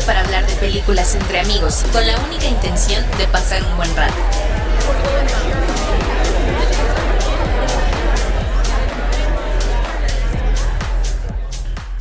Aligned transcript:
para 0.00 0.22
hablar 0.22 0.46
de 0.46 0.54
películas 0.54 1.14
entre 1.14 1.40
amigos, 1.40 1.84
con 1.92 2.06
la 2.06 2.18
única 2.20 2.46
intención 2.48 3.04
de 3.18 3.26
pasar 3.26 3.62
un 3.62 3.76
buen 3.76 3.94
rato. 3.94 4.14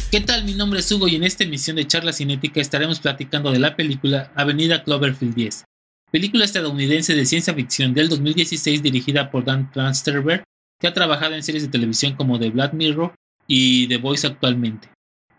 ¿Qué 0.09 0.21
tal? 0.21 0.45
Mi 0.45 0.53
nombre 0.53 0.79
es 0.79 0.91
Hugo 0.91 1.07
y 1.07 1.15
en 1.15 1.23
esta 1.23 1.43
emisión 1.43 1.75
de 1.75 1.85
Charla 1.85 2.13
Cinética 2.13 2.61
estaremos 2.61 2.99
platicando 2.99 3.51
de 3.51 3.59
la 3.59 3.75
película 3.75 4.31
Avenida 4.35 4.83
Cloverfield 4.83 5.35
10, 5.35 5.65
película 6.11 6.45
estadounidense 6.45 7.13
de 7.13 7.25
ciencia 7.25 7.53
ficción 7.53 7.93
del 7.93 8.07
2016 8.07 8.81
dirigida 8.81 9.29
por 9.29 9.43
Dan 9.43 9.69
Transterberg, 9.71 10.43
que 10.79 10.87
ha 10.87 10.93
trabajado 10.93 11.35
en 11.35 11.43
series 11.43 11.63
de 11.63 11.69
televisión 11.69 12.15
como 12.15 12.39
The 12.39 12.49
Black 12.51 12.73
Mirror 12.73 13.13
y 13.47 13.87
The 13.87 13.97
Voice 13.97 14.27
actualmente. 14.27 14.89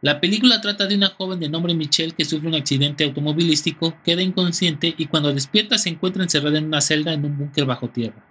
La 0.05 0.21
película 0.21 0.61
trata 0.61 0.89
de 0.89 0.97
una 0.97 1.11
joven 1.11 1.39
de 1.39 1.49
nombre 1.49 1.75
Michelle 1.75 2.13
que 2.13 2.25
sufre 2.25 2.49
un 2.49 2.57
accidente 2.57 3.05
automovilístico, 3.05 3.97
queda 4.05 4.21
inconsciente 4.21 4.93
y 4.99 5.07
cuando 5.07 5.33
despierta 5.33 5.79
se 5.79 5.91
encuentra 5.91 6.25
encerrada 6.25 6.59
en 6.59 6.67
una 6.67 6.81
celda 6.81 7.13
en 7.13 7.25
un 7.25 7.39
búnker 7.39 7.67
bajo 7.67 7.89
tierra. 7.89 8.27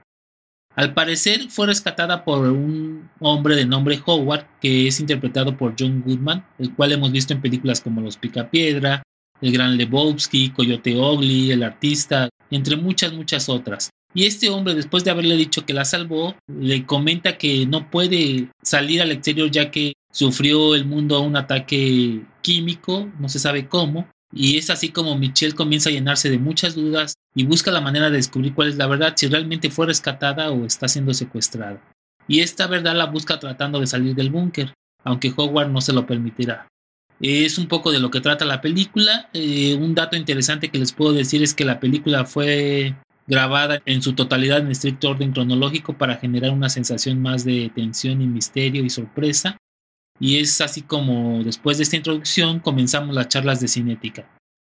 Al 0.76 0.94
parecer 0.94 1.50
fue 1.50 1.68
rescatada 1.68 2.26
por 2.26 2.46
un 2.46 3.10
hombre 3.22 3.56
de 3.56 3.66
nombre 3.66 4.02
Howard, 4.06 4.48
que 4.60 4.88
es 4.88 5.00
interpretado 5.00 5.56
por 5.56 5.76
John 5.80 6.04
Goodman, 6.06 6.46
el 6.60 6.76
cual 6.76 6.92
hemos 6.92 7.14
visto 7.14 7.34
en 7.34 7.42
películas 7.42 7.80
como 7.80 8.02
Los 8.02 8.18
Picapiedra, 8.18 9.04
El 9.40 9.54
Gran 9.54 9.78
Lebowski, 9.78 10.50
Coyote 10.50 10.98
Ugly, 10.98 11.52
El 11.52 11.64
Artista, 11.64 12.28
entre 12.50 12.76
muchas, 12.76 13.14
muchas 13.14 13.48
otras. 13.48 13.90
Y 14.14 14.26
este 14.26 14.50
hombre, 14.50 14.76
después 14.76 15.06
de 15.06 15.12
haberle 15.12 15.38
dicho 15.38 15.66
que 15.66 15.74
la 15.74 15.86
salvó, 15.86 16.36
le 16.48 16.86
comenta 16.86 17.38
que 17.38 17.66
no 17.66 17.90
puede 17.90 18.50
salir 18.62 19.02
al 19.02 19.12
exterior 19.12 19.50
ya 19.50 19.72
que 19.72 19.94
sufrió 20.12 20.76
el 20.76 20.86
mundo 20.86 21.22
un 21.22 21.36
ataque 21.36 22.22
químico, 22.42 23.10
no 23.20 23.30
se 23.30 23.40
sabe 23.40 23.68
cómo, 23.68 24.08
y 24.34 24.58
es 24.58 24.70
así 24.70 24.90
como 24.90 25.18
Michelle 25.18 25.56
comienza 25.56 25.90
a 25.90 25.94
llenarse 25.94 26.30
de 26.30 26.38
muchas 26.38 26.76
dudas 26.76 27.16
y 27.36 27.46
busca 27.46 27.72
la 27.72 27.82
manera 27.82 28.10
de 28.10 28.18
descubrir 28.18 28.54
cuál 28.54 28.70
es 28.70 28.78
la 28.78 28.88
verdad, 28.88 29.14
si 29.16 29.28
realmente 29.28 29.70
fue 29.70 29.88
rescatada 29.88 30.52
o 30.52 30.66
está 30.66 30.88
siendo 30.88 31.14
secuestrada. 31.14 31.82
Y 32.28 32.40
esta 32.40 32.68
verdad 32.68 32.96
la 32.96 33.08
busca 33.08 33.40
tratando 33.40 33.80
de 33.80 33.88
salir 33.88 34.16
del 34.16 34.30
búnker, 34.30 34.74
aunque 35.04 35.34
Howard 35.36 35.70
no 35.70 35.82
se 35.82 35.94
lo 35.94 36.06
permitirá. 36.06 36.68
Es 37.20 37.58
un 37.58 37.68
poco 37.68 37.92
de 37.92 38.00
lo 38.00 38.10
que 38.10 38.22
trata 38.22 38.46
la 38.46 38.62
película. 38.62 39.30
Eh, 39.34 39.76
un 39.80 39.94
dato 39.94 40.16
interesante 40.16 40.70
que 40.70 40.80
les 40.80 40.92
puedo 40.92 41.14
decir 41.14 41.44
es 41.44 41.54
que 41.54 41.66
la 41.66 41.80
película 41.80 42.26
fue 42.26 42.96
grabada 43.28 43.82
en 43.86 44.02
su 44.02 44.14
totalidad 44.14 44.60
en 44.60 44.72
estricto 44.72 45.10
orden 45.10 45.32
cronológico 45.32 45.94
para 45.98 46.18
generar 46.18 46.52
una 46.52 46.70
sensación 46.70 47.22
más 47.22 47.46
de 47.46 47.72
tensión 47.76 48.22
y 48.22 48.28
misterio 48.28 48.84
y 48.84 48.90
sorpresa. 48.90 49.58
Y 50.22 50.40
es 50.40 50.62
así 50.62 50.84
como 50.84 51.44
después 51.44 51.78
de 51.78 51.84
esta 51.84 51.96
introducción 51.96 52.60
comenzamos 52.60 53.16
las 53.16 53.28
charlas 53.28 53.60
de 53.60 53.68
cinética. 53.68 54.30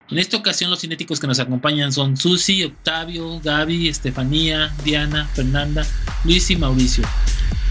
En 0.09 0.17
esta 0.17 0.37
ocasión 0.37 0.71
los 0.71 0.79
cinéticos 0.79 1.19
que 1.19 1.27
nos 1.27 1.37
acompañan 1.37 1.91
son 1.91 2.15
Susi, 2.15 2.63
Octavio, 2.63 3.41
Gaby, 3.41 3.89
Estefanía, 3.89 4.73
Diana, 4.85 5.27
Fernanda, 5.33 5.85
Luis 6.23 6.49
y 6.49 6.55
Mauricio. 6.55 7.03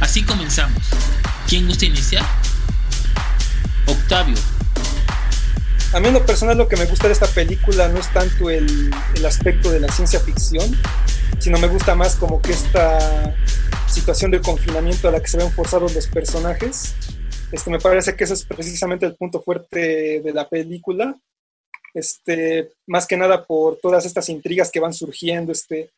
Así 0.00 0.22
comenzamos. 0.22 0.82
¿Quién 1.48 1.66
gusta 1.66 1.86
iniciar? 1.86 2.26
Octavio. 3.86 4.36
A 5.94 6.00
mí 6.00 6.08
en 6.08 6.14
lo 6.14 6.26
personal 6.26 6.58
lo 6.58 6.68
que 6.68 6.76
me 6.76 6.84
gusta 6.84 7.06
de 7.06 7.14
esta 7.14 7.26
película 7.26 7.88
no 7.88 8.00
es 8.00 8.12
tanto 8.12 8.50
el, 8.50 8.94
el 9.14 9.24
aspecto 9.24 9.70
de 9.70 9.80
la 9.80 9.88
ciencia 9.90 10.20
ficción, 10.20 10.76
sino 11.38 11.58
me 11.58 11.68
gusta 11.68 11.94
más 11.94 12.16
como 12.16 12.42
que 12.42 12.52
esta 12.52 13.34
situación 13.88 14.30
de 14.30 14.42
confinamiento 14.42 15.08
a 15.08 15.12
la 15.12 15.20
que 15.20 15.28
se 15.28 15.38
ven 15.38 15.50
forzados 15.50 15.94
los 15.94 16.06
personajes 16.06 16.94
este, 17.52 17.70
me 17.70 17.78
parece 17.78 18.16
que 18.16 18.24
ese 18.24 18.34
es 18.34 18.44
precisamente 18.44 19.04
el 19.04 19.14
punto 19.14 19.42
fuerte 19.42 20.20
de 20.20 20.32
la 20.32 20.48
película. 20.48 21.14
Este, 21.94 22.72
más 22.86 23.06
que 23.06 23.18
nada 23.18 23.44
por 23.44 23.76
todas 23.76 24.06
estas 24.06 24.30
intrigas 24.30 24.70
que 24.70 24.80
van 24.80 24.94
surgiendo. 24.94 25.52
Este, 25.52 25.90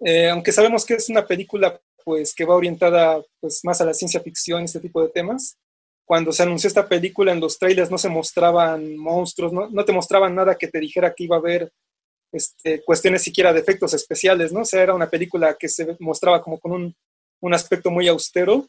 eh, 0.00 0.28
aunque 0.28 0.50
sabemos 0.50 0.84
que 0.84 0.94
es 0.94 1.08
una 1.08 1.24
película 1.24 1.80
pues, 2.04 2.34
que 2.34 2.44
va 2.44 2.56
orientada 2.56 3.22
pues, 3.40 3.60
más 3.64 3.80
a 3.80 3.84
la 3.84 3.94
ciencia 3.94 4.20
ficción 4.20 4.64
este 4.64 4.80
tipo 4.80 5.00
de 5.00 5.08
temas, 5.10 5.56
cuando 6.04 6.32
se 6.32 6.42
anunció 6.42 6.68
esta 6.68 6.88
película 6.88 7.32
en 7.32 7.40
los 7.40 7.58
trailers 7.58 7.90
no 7.90 7.98
se 7.98 8.08
mostraban 8.08 8.96
monstruos, 8.96 9.52
no, 9.52 9.68
no 9.68 9.84
te 9.84 9.92
mostraban 9.92 10.34
nada 10.34 10.56
que 10.56 10.68
te 10.68 10.78
dijera 10.78 11.14
que 11.14 11.24
iba 11.24 11.36
a 11.36 11.40
haber 11.40 11.72
este, 12.32 12.82
cuestiones 12.84 13.22
siquiera 13.22 13.52
de 13.52 13.60
efectos 13.60 13.94
especiales, 13.94 14.52
¿no? 14.52 14.62
O 14.62 14.76
era 14.76 14.94
una 14.94 15.08
película 15.08 15.56
que 15.58 15.68
se 15.68 15.96
mostraba 16.00 16.42
como 16.42 16.58
con 16.58 16.72
un, 16.72 16.94
un 17.40 17.54
aspecto 17.54 17.90
muy 17.90 18.08
austero 18.08 18.66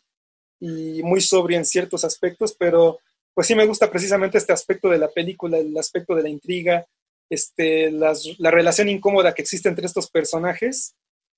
y 0.59 1.01
muy 1.03 1.21
sobria 1.21 1.57
en 1.57 1.65
ciertos 1.65 2.03
aspectos, 2.03 2.55
pero 2.57 2.99
pues 3.33 3.47
sí 3.47 3.55
me 3.55 3.65
gusta 3.65 3.89
precisamente 3.91 4.37
este 4.37 4.53
aspecto 4.53 4.89
de 4.89 4.97
la 4.97 5.09
película, 5.09 5.57
el 5.57 5.77
aspecto 5.77 6.15
de 6.15 6.23
la 6.23 6.29
intriga, 6.29 6.85
este, 7.29 7.91
la 7.91 8.51
relación 8.51 8.89
incómoda 8.89 9.33
que 9.33 9.41
existe 9.41 9.69
entre 9.69 9.85
estos 9.85 10.09
personajes, 10.09 10.95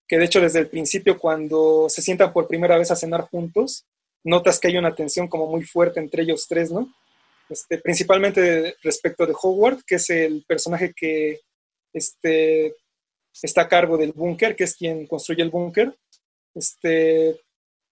que 0.07 0.17
de 0.17 0.25
hecho 0.25 0.39
desde 0.39 0.59
el 0.59 0.67
principio 0.67 1.19
cuando 1.19 1.87
se 1.89 2.01
sientan 2.01 2.31
por 2.31 2.47
primera 2.47 2.77
vez 2.77 2.91
a 2.91 2.95
cenar 2.95 3.21
juntos, 3.21 3.85
notas 4.23 4.59
que 4.59 4.69
hay 4.69 4.77
una 4.77 4.95
tensión 4.95 5.27
como 5.27 5.47
muy 5.47 5.63
fuerte 5.63 5.99
entre 5.99 6.23
ellos 6.23 6.47
tres, 6.47 6.71
¿no? 6.71 6.93
Este, 7.49 7.79
principalmente 7.79 8.75
respecto 8.83 9.25
de 9.25 9.33
Howard, 9.41 9.83
que 9.85 9.95
es 9.95 10.09
el 10.09 10.43
personaje 10.47 10.93
que 10.95 11.39
este, 11.93 12.75
está 13.41 13.61
a 13.61 13.67
cargo 13.67 13.97
del 13.97 14.13
búnker, 14.13 14.55
que 14.55 14.65
es 14.65 14.75
quien 14.75 15.07
construye 15.07 15.41
el 15.41 15.49
búnker. 15.49 15.95
Este, 16.53 17.39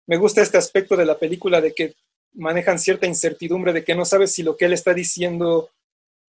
me 0.08 0.18
gusta 0.18 0.42
este 0.42 0.58
aspecto 0.58 0.96
de 0.96 1.06
la 1.06 1.18
película 1.18 1.62
de 1.62 1.74
que 1.74 1.96
manejan 2.34 2.80
cierta 2.80 3.08
incertidumbre 3.08 3.74
de 3.74 3.84
que 3.84 3.96
no 3.96 4.06
sabes 4.06 4.34
si 4.34 4.44
lo 4.44 4.56
que 4.56 4.66
él 4.66 4.74
está 4.74 4.94
diciendo 4.94 5.70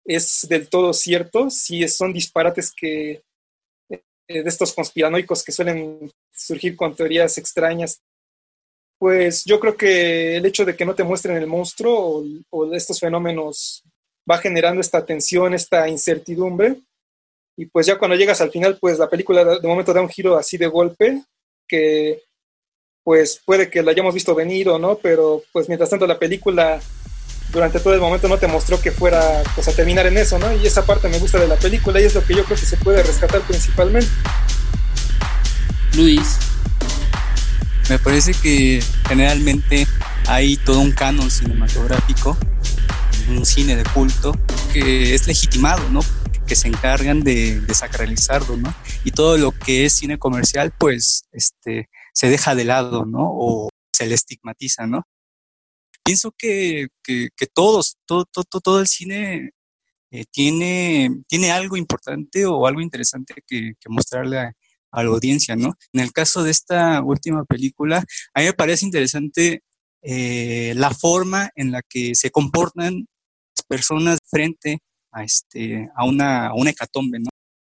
es 0.05 0.45
del 0.47 0.69
todo 0.69 0.93
cierto, 0.93 1.49
si 1.49 1.87
son 1.87 2.13
disparates 2.13 2.71
que 2.71 3.23
eh, 3.89 4.01
de 4.27 4.49
estos 4.49 4.73
conspiranoicos 4.73 5.43
que 5.43 5.51
suelen 5.51 6.11
surgir 6.31 6.75
con 6.75 6.95
teorías 6.95 7.37
extrañas. 7.37 8.01
Pues 8.97 9.43
yo 9.45 9.59
creo 9.59 9.75
que 9.75 10.37
el 10.37 10.45
hecho 10.45 10.63
de 10.63 10.75
que 10.75 10.85
no 10.85 10.95
te 10.95 11.03
muestren 11.03 11.37
el 11.37 11.47
monstruo 11.47 12.19
o, 12.19 12.23
o 12.51 12.73
estos 12.73 12.99
fenómenos 12.99 13.83
va 14.29 14.37
generando 14.37 14.79
esta 14.79 15.05
tensión, 15.05 15.53
esta 15.53 15.87
incertidumbre. 15.89 16.77
Y 17.57 17.65
pues 17.65 17.87
ya 17.87 17.97
cuando 17.97 18.15
llegas 18.15 18.41
al 18.41 18.51
final, 18.51 18.77
pues 18.79 18.99
la 18.99 19.09
película 19.09 19.43
de 19.43 19.67
momento 19.67 19.93
da 19.93 20.01
un 20.01 20.09
giro 20.09 20.37
así 20.37 20.57
de 20.57 20.67
golpe 20.67 21.23
que 21.67 22.21
pues 23.05 23.39
puede 23.45 23.69
que 23.69 23.83
lo 23.83 23.91
hayamos 23.91 24.15
visto 24.15 24.33
venir 24.33 24.67
o 24.67 24.79
no, 24.79 24.97
pero 24.97 25.43
pues 25.53 25.67
mientras 25.67 25.91
tanto 25.91 26.07
la 26.07 26.17
película 26.17 26.81
durante 27.53 27.79
todo 27.79 27.93
el 27.93 28.01
momento 28.01 28.27
no 28.27 28.39
te 28.39 28.47
mostró 28.47 28.81
que 28.81 28.89
fuera 28.89 29.43
pues 29.53 29.67
a 29.67 29.73
terminar 29.73 30.07
en 30.07 30.17
eso, 30.17 30.39
¿no? 30.39 30.51
Y 30.55 30.65
esa 30.65 30.87
parte 30.87 31.07
me 31.07 31.19
gusta 31.19 31.37
de 31.37 31.47
la 31.47 31.55
película 31.55 32.01
y 32.01 32.05
es 32.05 32.15
lo 32.15 32.25
que 32.25 32.33
yo 32.33 32.43
creo 32.43 32.57
que 32.57 32.65
se 32.65 32.77
puede 32.77 33.03
rescatar 33.03 33.41
principalmente. 33.41 34.09
Luis. 35.93 36.39
Me 37.89 37.99
parece 37.99 38.33
que 38.33 38.81
generalmente 39.07 39.85
hay 40.25 40.57
todo 40.57 40.79
un 40.79 40.91
canon 40.91 41.29
cinematográfico, 41.29 42.35
un 43.29 43.45
cine 43.45 43.75
de 43.75 43.83
culto, 43.83 44.35
que 44.73 45.13
es 45.13 45.27
legitimado, 45.27 45.87
¿no? 45.89 45.99
que 46.47 46.55
se 46.55 46.67
encargan 46.67 47.23
de, 47.23 47.59
de 47.59 47.73
sacralizarlo, 47.73 48.55
¿no? 48.57 48.73
Y 49.03 49.11
todo 49.11 49.35
lo 49.35 49.51
que 49.51 49.85
es 49.85 49.93
cine 49.93 50.19
comercial, 50.19 50.71
pues, 50.77 51.25
este, 51.31 51.89
se 52.15 52.29
deja 52.29 52.55
de 52.55 52.63
lado, 52.63 53.05
¿no? 53.05 53.29
O 53.29 53.69
se 53.91 54.07
le 54.07 54.15
estigmatiza, 54.15 54.87
¿no? 54.87 55.03
Pienso 56.03 56.31
que, 56.37 56.87
que, 57.03 57.29
todos, 57.53 57.97
todo, 58.05 58.25
todo, 58.25 58.61
todo 58.61 58.79
el 58.79 58.87
cine 58.87 59.51
eh, 60.11 60.25
tiene, 60.31 61.23
tiene 61.27 61.51
algo 61.51 61.77
importante 61.77 62.45
o 62.45 62.67
algo 62.67 62.81
interesante 62.81 63.33
que, 63.47 63.73
mostrarle 63.89 64.39
a, 64.39 64.53
la 64.91 65.09
audiencia, 65.09 65.57
¿no? 65.57 65.73
En 65.91 65.99
el 66.01 66.13
caso 66.13 66.43
de 66.43 66.51
esta 66.51 67.01
última 67.01 67.43
película, 67.43 68.05
a 68.33 68.39
mí 68.39 68.45
me 68.45 68.53
parece 68.53 68.85
interesante 68.85 69.63
eh, 70.01 70.73
la 70.77 70.91
forma 70.91 71.49
en 71.55 71.71
la 71.71 71.81
que 71.81 72.15
se 72.15 72.31
comportan 72.31 73.05
las 73.57 73.65
personas 73.67 74.19
frente 74.25 74.79
a, 75.11 75.23
este, 75.23 75.89
a, 75.95 76.05
una, 76.05 76.47
a 76.47 76.53
una 76.53 76.69
hecatombe, 76.69 77.19
¿no? 77.19 77.29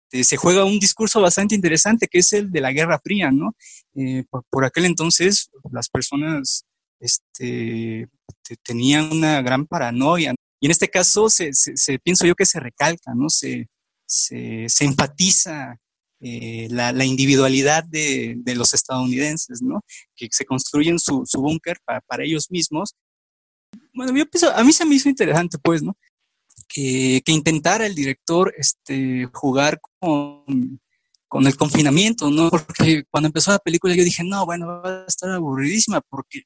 Este, 0.10 0.24
se 0.24 0.38
juega 0.38 0.64
un 0.64 0.80
discurso 0.80 1.22
bastante 1.22 1.56
interesante 1.56 2.08
que 2.08 2.20
es 2.20 2.32
el 2.34 2.52
de 2.52 2.62
la 2.62 2.72
Guerra 2.72 3.00
Fría, 3.00 3.32
¿no? 3.32 3.56
Eh, 3.96 4.24
por, 4.50 4.66
aquel 4.66 4.86
entonces 4.86 5.50
las 5.72 5.90
personas 5.90 6.66
este, 7.00 8.08
tenían 8.64 9.12
una 9.12 9.42
gran 9.42 9.66
paranoia. 9.66 10.34
Y 10.60 10.66
en 10.66 10.72
este 10.72 10.90
caso 10.90 11.30
se, 11.30 11.52
pienso 12.04 12.26
yo 12.26 12.36
que 12.36 12.46
se 12.46 12.60
recalca, 12.60 13.14
¿no? 13.14 13.30
Se, 13.30 13.68
se, 14.06 14.68
enfatiza 14.80 15.78
eh, 16.22 16.68
la, 16.72 17.06
individualidad 17.06 17.84
de, 17.84 18.42
los 18.56 18.74
estadounidenses, 18.74 19.62
¿no? 19.62 19.82
Que 20.16 20.30
se 20.32 20.46
construyen 20.46 21.00
su, 21.00 21.24
su 21.26 21.42
búnker 21.42 21.78
para, 21.86 22.02
para, 22.02 22.24
ellos 22.24 22.50
mismos. 22.50 22.96
Bueno, 23.94 24.16
yo 24.18 24.26
pienso, 24.28 24.52
a 24.56 24.64
mí 24.64 24.72
se 24.72 24.86
me 24.86 24.96
hizo 24.96 25.10
interesante, 25.10 25.58
pues, 25.60 25.84
¿no? 25.84 25.96
Que, 26.68 27.22
intentara 27.28 27.86
el 27.86 27.96
director 27.96 28.54
este, 28.58 29.28
jugar 29.34 29.80
con, 30.00 30.80
con, 31.28 31.48
el 31.48 31.56
confinamiento, 31.56 32.30
¿no? 32.30 32.50
Porque 32.50 33.04
cuando 33.10 33.28
empezó 33.28 33.52
la 33.52 33.60
película 33.60 33.96
yo 33.96 34.04
dije, 34.04 34.24
no, 34.24 34.46
bueno, 34.46 34.68
va 34.68 35.04
a 35.04 35.06
estar 35.08 35.30
aburridísima 35.30 36.02
porque, 36.02 36.44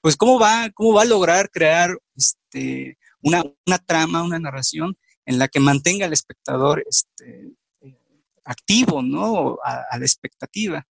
pues, 0.00 0.16
¿cómo 0.16 0.38
va, 0.38 0.70
cómo 0.74 0.94
va 0.94 1.02
a 1.02 1.06
lograr 1.06 1.50
crear 1.50 1.96
este, 2.16 2.98
una, 3.22 3.44
una 3.66 3.78
trama, 3.78 4.22
una 4.22 4.38
narración 4.38 4.96
en 5.26 5.38
la 5.38 5.48
que 5.48 5.60
mantenga 5.60 6.06
al 6.06 6.12
espectador 6.12 6.84
este, 6.88 7.52
activo, 8.44 9.02
¿no? 9.02 9.58
A, 9.64 9.96
la 9.98 10.04
expectativa. 10.04 10.86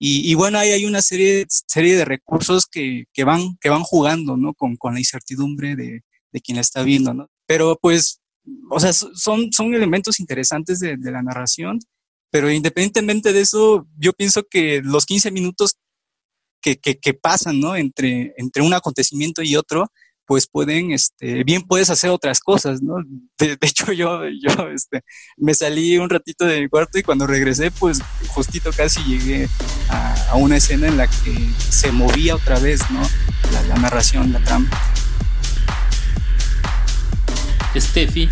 Y, 0.00 0.32
bueno, 0.34 0.58
ahí 0.58 0.70
hay 0.70 0.84
una 0.84 1.02
serie, 1.02 1.44
serie 1.48 1.96
de 1.96 2.04
recursos 2.04 2.66
que, 2.66 3.06
van, 3.24 3.56
que 3.60 3.68
van 3.68 3.82
jugando, 3.82 4.36
¿no? 4.36 4.54
Con, 4.54 4.78
la 4.92 5.00
incertidumbre 5.00 5.74
de, 5.74 6.04
quien 6.40 6.54
la 6.54 6.60
está 6.60 6.84
viendo, 6.84 7.12
¿no? 7.14 7.28
Pero 7.48 7.78
pues, 7.80 8.20
o 8.70 8.78
sea, 8.78 8.92
son, 8.92 9.50
son 9.52 9.74
elementos 9.74 10.20
interesantes 10.20 10.80
de, 10.80 10.98
la 11.00 11.22
narración, 11.22 11.78
pero 12.30 12.50
independientemente 12.52 13.32
de 13.32 13.40
eso, 13.40 13.88
yo 13.96 14.12
pienso 14.12 14.44
que 14.48 14.82
los 14.84 15.06
15 15.06 15.30
minutos 15.30 15.76
que, 16.60 16.76
que, 16.76 17.14
pasan, 17.14 17.58
¿no? 17.58 17.74
Entre, 17.74 18.34
entre 18.36 18.62
un 18.62 18.74
acontecimiento 18.74 19.42
y 19.42 19.56
otro, 19.56 19.90
pues 20.28 20.46
pueden, 20.46 20.92
este, 20.92 21.42
bien 21.42 21.62
puedes 21.62 21.88
hacer 21.88 22.10
otras 22.10 22.40
cosas, 22.40 22.82
¿no? 22.82 22.96
De, 23.38 23.56
hecho, 23.62 23.92
yo, 23.92 24.24
yo, 24.26 24.68
este, 24.68 25.00
me 25.38 25.54
salí 25.54 25.96
un 25.96 26.10
ratito 26.10 26.44
de 26.44 26.60
mi 26.60 26.68
cuarto 26.68 26.98
y 26.98 27.02
cuando 27.02 27.26
regresé, 27.26 27.70
pues 27.70 28.00
justito 28.26 28.70
casi 28.76 29.02
llegué 29.04 29.48
a, 29.88 30.34
una 30.34 30.58
escena 30.58 30.86
en 30.86 30.98
la 30.98 31.06
que 31.06 31.34
se 31.70 31.92
movía 31.92 32.34
otra 32.34 32.58
vez, 32.58 32.82
¿no? 32.90 33.00
La, 33.68 33.76
narración, 33.78 34.30
la 34.30 34.44
trama. 34.44 34.68
Steffi. 37.80 38.28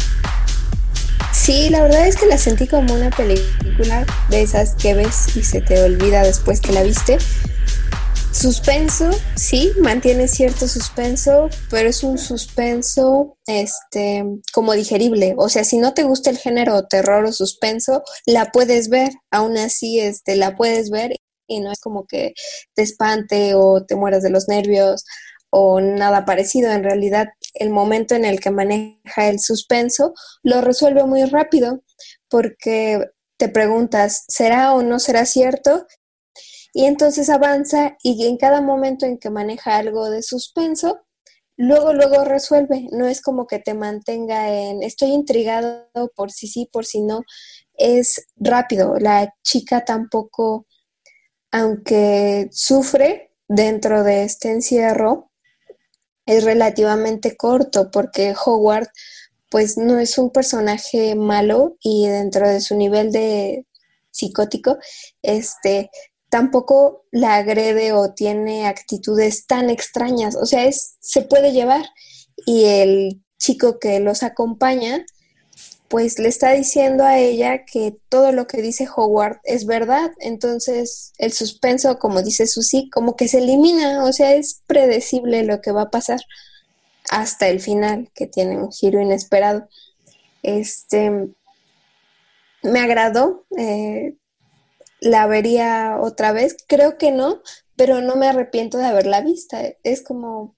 Sí, 1.33 1.69
la 1.71 1.83
verdad 1.83 2.07
es 2.07 2.17
que 2.17 2.27
la 2.27 2.39
sentí 2.39 2.67
como 2.67 2.95
una 2.95 3.11
película 3.11 4.05
de 4.31 4.43
esas 4.43 4.75
que 4.75 4.95
ves 4.95 5.37
y 5.37 5.43
se 5.43 5.61
te 5.61 5.83
olvida 5.83 6.23
después 6.23 6.61
que 6.61 6.73
la 6.73 6.83
viste 6.83 7.19
Suspenso, 8.37 9.09
sí, 9.35 9.73
mantiene 9.81 10.29
cierto 10.29 10.69
suspenso, 10.69 11.49
pero 11.71 11.89
es 11.89 12.05
un 12.05 12.19
suspenso 12.19 13.39
este 13.47 14.25
como 14.53 14.75
digerible. 14.75 15.35
O 15.39 15.49
sea, 15.49 15.65
si 15.65 15.79
no 15.79 15.95
te 15.95 16.03
gusta 16.03 16.29
el 16.29 16.37
género 16.37 16.87
terror 16.87 17.25
o 17.25 17.33
suspenso, 17.33 18.03
la 18.27 18.53
puedes 18.53 18.91
ver, 18.91 19.11
aún 19.31 19.57
así 19.57 20.01
este 20.01 20.37
la 20.37 20.55
puedes 20.55 20.91
ver 20.91 21.17
y 21.49 21.61
no 21.61 21.73
es 21.73 21.81
como 21.81 22.05
que 22.07 22.35
te 22.75 22.83
espante 22.83 23.55
o 23.55 23.87
te 23.87 23.97
mueras 23.97 24.23
de 24.23 24.29
los 24.29 24.49
nervios 24.49 25.07
o 25.49 25.81
nada 25.81 26.27
parecido. 26.27 26.71
En 26.73 26.85
realidad, 26.85 27.29
el 27.61 27.71
momento 27.71 28.15
en 28.15 28.25
el 28.25 28.41
que 28.41 28.51
maneja 28.51 29.29
el 29.29 29.41
suspenso 29.41 30.15
lo 30.43 30.61
resuelve 30.61 31.05
muy 31.05 31.25
rápido 31.25 31.83
porque 32.29 33.01
te 33.39 33.49
preguntas, 33.49 34.25
¿será 34.29 34.75
o 34.75 34.83
no 34.83 34.99
será 34.99 35.27
cierto? 35.27 35.87
y 36.77 36.85
entonces 36.85 37.31
avanza 37.31 37.97
y 38.03 38.27
en 38.27 38.37
cada 38.37 38.61
momento 38.61 39.07
en 39.07 39.17
que 39.17 39.31
maneja 39.31 39.79
algo 39.79 40.11
de 40.11 40.23
suspenso, 40.23 41.07
luego, 41.57 41.95
luego 41.95 42.23
resuelve. 42.27 42.87
No 42.93 43.07
es 43.07 43.23
como 43.23 43.47
que 43.47 43.59
te 43.59 43.73
mantenga 43.73 44.51
en 44.53 44.83
estoy 44.83 45.09
intrigado 45.13 45.89
por 46.15 46.31
si 46.31 46.49
sí, 46.49 46.69
por 46.71 46.85
si 46.85 47.01
no. 47.01 47.23
Es 47.79 48.27
rápido. 48.37 48.97
La 48.99 49.33
chica 49.43 49.87
tampoco, 49.87 50.67
aunque 51.51 52.51
sufre 52.53 53.31
dentro 53.49 54.05
de 54.05 54.25
este 54.25 54.51
encierro, 54.51 55.26
es 56.27 56.45
relativamente 56.45 57.37
corto 57.37 57.91
porque 57.91 58.35
Howard 58.45 58.89
pues 59.51 59.79
no 59.79 59.99
es 59.99 60.19
un 60.19 60.31
personaje 60.31 61.15
malo 61.15 61.77
y 61.81 62.09
dentro 62.09 62.49
de 62.49 62.61
su 62.61 62.77
nivel 62.77 63.13
de 63.13 63.65
psicótico, 64.11 64.79
este, 65.23 65.91
tampoco 66.29 67.05
la 67.13 67.37
agrede 67.37 67.93
o 67.93 68.13
tiene 68.15 68.67
actitudes 68.67 69.47
tan 69.47 69.71
extrañas. 69.71 70.37
O 70.37 70.47
sea, 70.47 70.65
es, 70.65 70.97
se 71.01 71.23
puede 71.23 71.53
llevar. 71.53 71.85
Y 72.47 72.65
el 72.65 73.23
chico 73.39 73.79
que 73.79 74.01
los 74.01 74.23
acompaña, 74.23 75.05
pues 75.89 76.19
le 76.19 76.29
está 76.29 76.53
diciendo 76.53 77.05
a 77.05 77.19
ella 77.19 77.65
que 77.65 77.97
todo 78.09 78.33
lo 78.33 78.47
que 78.47 78.63
dice 78.63 78.89
Howard 78.95 79.41
es 79.45 79.67
verdad. 79.67 80.11
Entonces, 80.19 81.13
el 81.19 81.33
suspenso, 81.33 81.99
como 81.99 82.23
dice 82.23 82.47
Susie, 82.47 82.89
como 82.93 83.17
que 83.17 83.29
se 83.29 83.39
elimina. 83.39 84.05
O 84.05 84.13
sea, 84.13 84.35
es 84.35 84.63
predecible 84.67 85.45
lo 85.45 85.61
que 85.61 85.73
va 85.73 85.83
a 85.83 85.91
pasar 85.91 86.21
hasta 87.11 87.49
el 87.49 87.61
final, 87.61 88.11
que 88.15 88.27
tiene 88.27 88.59
un 88.59 88.73
giro 88.73 89.01
inesperado. 89.01 89.69
Este 90.43 91.11
me 92.63 92.81
agradó. 92.81 93.47
Eh, 93.57 94.17
la 95.01 95.27
vería 95.27 95.99
otra 96.01 96.33
vez. 96.33 96.57
Creo 96.67 96.99
que 96.99 97.13
no, 97.13 97.43
pero 97.77 98.01
no 98.01 98.17
me 98.17 98.29
arrepiento 98.29 98.79
de 98.79 98.87
haberla 98.87 99.21
vista. 99.21 99.61
Es 99.83 100.03
como, 100.03 100.57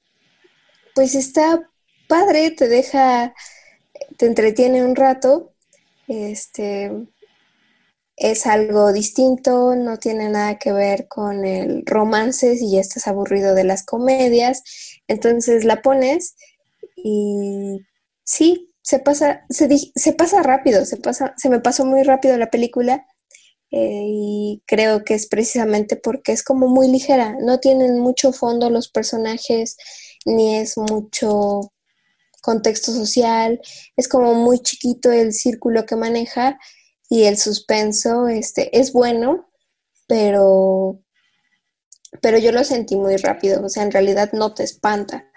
pues 0.95 1.15
está 1.15 1.71
padre, 2.09 2.51
te 2.51 2.69
deja, 2.69 3.35
te 4.17 4.27
entretiene 4.27 4.85
un 4.85 4.97
rato. 4.97 5.53
Este 6.07 6.91
es 8.17 8.47
algo 8.47 8.93
distinto, 8.93 9.77
no 9.77 9.99
tiene 9.99 10.29
nada 10.29 10.59
que 10.59 10.73
ver 10.73 11.07
con 11.07 11.45
el 11.45 11.85
romance 11.87 12.57
si 12.57 12.73
ya 12.73 12.81
estás 12.81 13.07
aburrido 13.07 13.55
de 13.55 13.65
las 13.65 13.85
comedias. 13.85 14.63
Entonces 15.07 15.65
la 15.65 15.83
pones 15.83 16.35
y 16.97 17.81
sí, 18.25 18.73
se 18.83 18.99
pasa, 18.99 19.45
se, 19.51 20.13
pasa 20.15 20.43
rápido, 20.43 20.85
se 20.85 20.97
pasa, 20.97 21.35
se 21.37 21.51
me 21.51 21.61
pasó 21.61 21.85
muy 21.85 22.03
rápido 22.03 22.37
la 22.39 22.51
película 22.51 23.07
eh, 23.71 24.05
y 24.07 24.63
creo 24.67 25.05
que 25.05 25.15
es 25.15 25.27
precisamente 25.27 25.97
porque 25.97 26.33
es 26.33 26.43
como 26.43 26.69
muy 26.69 26.89
ligera, 26.89 27.37
no 27.41 27.61
tienen 27.61 27.99
mucho 28.01 28.33
fondo 28.33 28.71
los 28.71 28.89
personajes, 28.89 29.77
ni 30.25 30.57
es 30.57 30.79
mucho 30.79 31.71
contexto 32.43 32.93
social, 32.93 33.61
es 33.97 34.09
como 34.09 34.35
muy 34.35 34.61
chiquito 34.61 35.11
el 35.11 35.33
círculo 35.33 35.87
que 35.87 35.97
maneja 35.97 36.59
y 37.09 37.25
el 37.25 37.39
suspenso 37.39 38.29
este, 38.29 38.79
es 38.79 38.93
bueno, 38.93 39.49
pero, 40.07 41.01
pero 42.21 42.39
yo 42.39 42.53
lo 42.53 42.65
sentí 42.65 42.97
muy 42.97 43.17
rápido, 43.17 43.65
o 43.65 43.69
sea, 43.69 43.83
en 43.83 43.93
realidad 43.93 44.31
no 44.33 44.55
te 44.55 44.65
espanta 44.65 45.29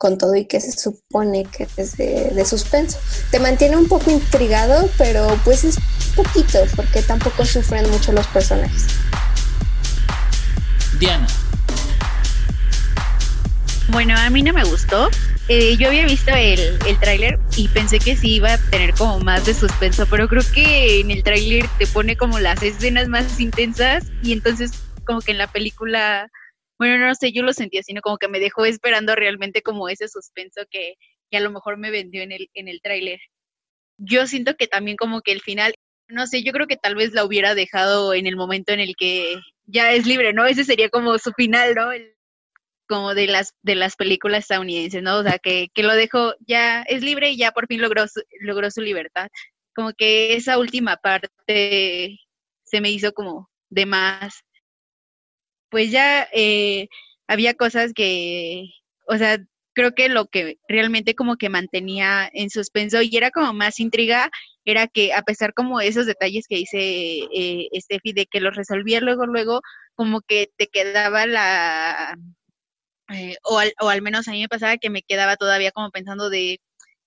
con 0.00 0.16
todo 0.16 0.34
y 0.34 0.46
que 0.46 0.62
se 0.62 0.72
supone 0.72 1.44
que 1.44 1.68
es 1.76 1.98
de, 1.98 2.44
suspenso. 2.46 2.98
Te 3.30 3.38
mantiene 3.38 3.76
un 3.76 3.86
poco 3.86 4.10
intrigado, 4.10 4.88
pero 4.96 5.38
pues 5.44 5.62
es 5.62 5.76
poquito, 6.16 6.58
porque 6.74 7.02
tampoco 7.02 7.44
sufren 7.44 7.88
mucho 7.90 8.10
los 8.12 8.26
personajes. 8.28 8.86
Diana. 10.98 11.26
Bueno, 13.90 14.14
a 14.16 14.30
mí 14.30 14.42
no 14.42 14.54
me 14.54 14.64
gustó. 14.64 15.10
Eh, 15.52 15.76
yo 15.76 15.88
había 15.88 16.06
visto 16.06 16.30
el, 16.30 16.78
el 16.86 17.00
tráiler 17.00 17.36
y 17.56 17.66
pensé 17.66 17.98
que 17.98 18.14
sí 18.14 18.36
iba 18.36 18.54
a 18.54 18.70
tener 18.70 18.94
como 18.94 19.18
más 19.18 19.44
de 19.46 19.52
suspenso, 19.52 20.06
pero 20.08 20.28
creo 20.28 20.42
que 20.54 21.00
en 21.00 21.10
el 21.10 21.24
tráiler 21.24 21.66
te 21.76 21.88
pone 21.88 22.16
como 22.16 22.38
las 22.38 22.62
escenas 22.62 23.08
más 23.08 23.40
intensas 23.40 24.12
y 24.22 24.32
entonces 24.32 24.70
como 25.04 25.20
que 25.20 25.32
en 25.32 25.38
la 25.38 25.48
película 25.48 26.30
bueno, 26.78 27.04
no 27.04 27.14
sé, 27.14 27.32
yo 27.32 27.42
lo 27.42 27.52
sentí 27.52 27.76
así, 27.78 27.92
¿no? 27.92 28.00
Como 28.00 28.16
que 28.16 28.28
me 28.28 28.40
dejó 28.40 28.64
esperando 28.64 29.14
realmente 29.14 29.60
como 29.60 29.90
ese 29.90 30.08
suspenso 30.08 30.62
que, 30.70 30.94
que 31.30 31.36
a 31.36 31.40
lo 31.40 31.50
mejor 31.50 31.76
me 31.76 31.90
vendió 31.90 32.22
en 32.22 32.32
el, 32.32 32.48
en 32.54 32.68
el 32.68 32.80
tráiler. 32.80 33.20
Yo 33.98 34.26
siento 34.26 34.54
que 34.56 34.66
también 34.66 34.96
como 34.96 35.20
que 35.20 35.32
el 35.32 35.42
final, 35.42 35.74
no 36.08 36.26
sé, 36.26 36.42
yo 36.42 36.52
creo 36.52 36.66
que 36.68 36.78
tal 36.78 36.94
vez 36.94 37.12
la 37.12 37.24
hubiera 37.24 37.54
dejado 37.54 38.14
en 38.14 38.26
el 38.26 38.36
momento 38.36 38.72
en 38.72 38.80
el 38.80 38.94
que 38.96 39.34
ya 39.66 39.92
es 39.92 40.06
libre, 40.06 40.32
¿no? 40.32 40.46
Ese 40.46 40.64
sería 40.64 40.88
como 40.88 41.18
su 41.18 41.32
final, 41.32 41.74
¿no? 41.74 41.90
Como 42.90 43.14
de 43.14 43.26
las 43.28 43.54
de 43.62 43.76
las 43.76 43.96
películas 43.96 44.40
estadounidenses, 44.40 45.02
¿no? 45.02 45.18
O 45.18 45.22
sea, 45.22 45.38
que, 45.38 45.68
que 45.74 45.82
lo 45.84 45.94
dejó, 45.94 46.34
ya 46.46 46.82
es 46.82 47.02
libre 47.02 47.30
y 47.30 47.38
ya 47.38 47.52
por 47.52 47.66
fin 47.68 47.80
logró 47.80 48.08
su, 48.08 48.22
logró 48.40 48.70
su 48.70 48.82
libertad. 48.82 49.28
Como 49.74 49.92
que 49.94 50.34
esa 50.34 50.58
última 50.58 50.96
parte 50.96 52.18
se 52.64 52.80
me 52.80 52.90
hizo 52.90 53.12
como 53.12 53.48
de 53.70 53.86
más 53.86 54.42
pues 55.70 55.90
ya 55.90 56.28
eh, 56.32 56.88
había 57.28 57.54
cosas 57.54 57.92
que, 57.94 58.64
o 59.06 59.16
sea, 59.16 59.38
creo 59.74 59.94
que 59.94 60.08
lo 60.08 60.26
que 60.26 60.58
realmente 60.68 61.14
como 61.14 61.36
que 61.36 61.48
mantenía 61.48 62.28
en 62.32 62.50
suspenso 62.50 63.02
y 63.02 63.16
era 63.16 63.30
como 63.30 63.54
más 63.54 63.80
intriga, 63.80 64.30
era 64.64 64.88
que 64.88 65.14
a 65.14 65.22
pesar 65.22 65.54
como 65.54 65.80
esos 65.80 66.06
detalles 66.06 66.46
que 66.48 66.56
dice 66.56 66.78
eh, 67.34 67.68
Steffi 67.80 68.12
de 68.12 68.26
que 68.26 68.40
los 68.40 68.56
resolvía 68.56 69.00
luego, 69.00 69.26
luego, 69.26 69.62
como 69.94 70.20
que 70.22 70.50
te 70.56 70.66
quedaba 70.66 71.26
la, 71.26 72.16
eh, 73.12 73.36
o, 73.42 73.58
al, 73.58 73.72
o 73.80 73.88
al 73.88 74.02
menos 74.02 74.28
a 74.28 74.32
mí 74.32 74.40
me 74.40 74.48
pasaba 74.48 74.76
que 74.76 74.90
me 74.90 75.02
quedaba 75.02 75.36
todavía 75.36 75.72
como 75.72 75.90
pensando 75.90 76.30
de, 76.30 76.60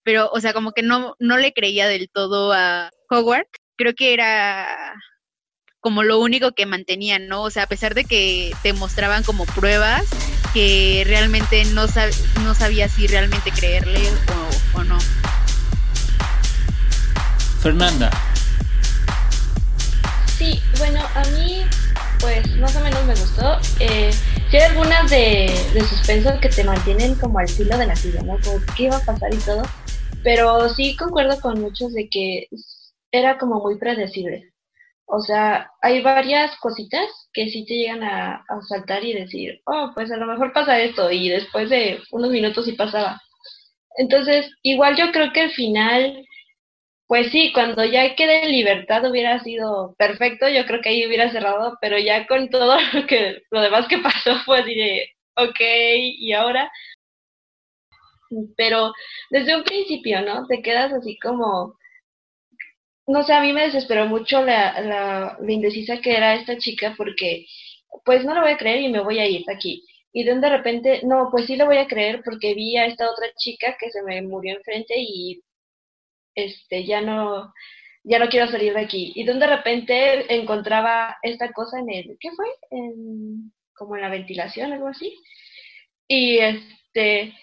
pero, 0.04 0.30
o 0.32 0.40
sea, 0.40 0.54
como 0.54 0.74
que 0.74 0.84
no, 0.84 1.16
no 1.20 1.38
le 1.38 1.54
creía 1.54 1.88
del 1.88 2.10
todo 2.10 2.52
a 2.54 2.92
Howard. 3.10 3.48
Creo 3.78 3.94
que 3.96 4.14
era 4.14 4.96
como 5.80 6.04
lo 6.04 6.20
único 6.20 6.54
que 6.54 6.66
mantenían, 6.66 7.28
¿no? 7.28 7.44
O 7.44 7.50
sea, 7.50 7.64
a 7.64 7.68
pesar 7.68 7.94
de 7.94 8.06
que 8.06 8.54
te 8.64 8.74
mostraban 8.74 9.24
como 9.24 9.46
pruebas 9.46 10.06
que 10.54 11.04
realmente 11.06 11.66
no, 11.66 11.88
no 12.44 12.54
sabía 12.54 12.88
si 12.88 13.08
realmente 13.08 13.52
creerle 13.52 14.00
o, 14.76 14.84
no. 14.84 14.98
Fernanda. 17.62 18.12
Sí, 20.38 20.62
bueno, 20.78 21.02
a 21.16 21.24
mí 21.30 21.66
pues 22.24 22.56
más 22.56 22.76
o 22.78 22.80
menos 22.80 23.06
me 23.06 23.14
gustó. 23.14 23.60
Eh, 23.82 24.12
hay 24.54 24.60
algunas 24.62 25.10
de, 25.12 25.52
de 25.74 25.82
suspenso 25.82 26.40
que 26.40 26.48
te 26.48 26.64
mantienen 26.64 27.16
como 27.16 27.38
al 27.38 27.50
filo 27.50 27.78
de 27.78 27.86
la 27.86 27.96
silla, 27.96 28.22
¿no? 28.22 28.38
Como 28.44 28.60
qué 28.78 28.90
va 28.90 28.98
a 28.98 29.06
pasar 29.06 29.34
y 29.34 29.38
todo. 29.38 29.64
pero 30.24 30.70
sí 30.70 30.96
concuerdo 30.96 31.40
con 31.42 31.60
muchos 31.60 31.94
de 31.94 32.08
que 32.10 32.48
era 33.12 33.38
como 33.38 33.60
muy 33.60 33.78
predecible. 33.78 34.54
O 35.06 35.20
sea, 35.20 35.70
hay 35.82 36.02
varias 36.02 36.56
cositas 36.62 37.06
que 37.34 37.50
sí 37.50 37.66
te 37.66 37.74
llegan 37.74 38.04
a, 38.04 38.36
a, 38.36 38.62
saltar 38.70 39.04
y 39.04 39.14
decir, 39.14 39.62
oh, 39.66 39.92
pues 39.94 40.10
a 40.12 40.18
lo 40.18 40.26
mejor 40.26 40.54
pasa 40.54 40.80
esto, 40.80 41.12
y 41.12 41.28
después 41.28 41.70
de 41.70 42.00
unos 42.12 42.32
minutos 42.32 42.66
sí 42.66 42.72
pasaba. 42.72 43.22
Entonces, 43.98 44.50
igual 44.64 44.96
yo 44.96 45.12
creo 45.12 45.34
que 45.34 45.42
al 45.42 45.52
final, 45.52 46.26
pues 47.14 47.32
sí, 47.32 47.52
cuando 47.54 47.86
ya 47.86 48.16
quede 48.16 48.44
en 48.44 48.52
libertad 48.52 49.08
hubiera 49.08 49.40
sido 49.44 49.94
perfecto, 50.00 50.50
yo 50.50 50.66
creo 50.66 50.82
que 50.82 50.90
ahí 50.90 51.06
hubiera 51.06 51.32
cerrado, 51.32 51.78
pero 51.80 52.00
ya 52.00 52.26
con 52.26 52.50
todo 52.50 52.76
lo, 52.94 53.06
que, 53.06 53.44
lo 53.52 53.62
demás 53.62 53.88
que 53.88 54.00
pasó, 54.00 54.36
pues 54.48 54.66
diré, 54.66 55.12
ok, 55.36 55.60
y 55.62 56.34
ahora. 56.34 56.72
Pero 58.58 58.92
desde 59.30 59.56
un 59.56 59.64
principio, 59.64 60.24
¿no? 60.24 60.48
Te 60.48 60.64
quedas 60.64 60.92
así 60.92 61.20
como, 61.20 61.78
no 63.06 63.24
sé, 63.24 63.34
a 63.34 63.42
mí 63.42 63.54
me 63.54 63.66
desesperó 63.66 64.08
mucho 64.08 64.44
la, 64.44 64.82
la, 64.82 65.38
la, 65.40 65.52
indecisa 65.52 66.02
que 66.02 66.18
era 66.18 66.34
esta 66.34 66.58
chica 66.58 66.96
porque, 66.98 67.46
pues 68.06 68.26
no 68.26 68.34
lo 68.34 68.42
voy 68.42 68.54
a 68.54 68.58
creer 68.58 68.82
y 68.82 68.90
me 68.90 69.02
voy 69.02 69.20
a 69.20 69.28
ir 69.28 69.46
de 69.46 69.54
aquí. 69.54 69.86
Y 70.14 70.24
de, 70.24 70.40
de 70.40 70.50
repente, 70.50 71.02
no, 71.04 71.30
pues 71.32 71.46
sí 71.46 71.58
lo 71.58 71.68
voy 71.68 71.78
a 71.78 71.88
creer 71.88 72.24
porque 72.26 72.56
vi 72.56 72.76
a 72.78 72.88
esta 72.88 73.12
otra 73.12 73.28
chica 73.38 73.78
que 73.80 73.92
se 73.92 74.02
me 74.02 74.22
murió 74.24 74.56
enfrente 74.58 74.96
y 74.98 75.44
este 76.36 76.86
ya 76.86 77.02
no 77.02 77.54
ya 78.04 78.20
no 78.20 78.28
quiero 78.30 78.48
salir 78.52 78.74
de 78.74 78.82
aquí. 78.82 79.14
Y 79.16 79.24
de, 79.24 79.48
repente 79.48 80.34
encontraba 80.36 81.18
esta 81.24 81.52
cosa 81.54 81.80
en 81.80 81.90
el, 81.90 82.18
¿qué 82.20 82.32
fue? 82.32 82.46
Como 83.76 83.96
en 83.96 84.02
la 84.02 84.10
ventilación, 84.10 84.74
algo 84.74 84.88
así. 84.90 85.18
Y 86.08 86.40
este 86.40 87.34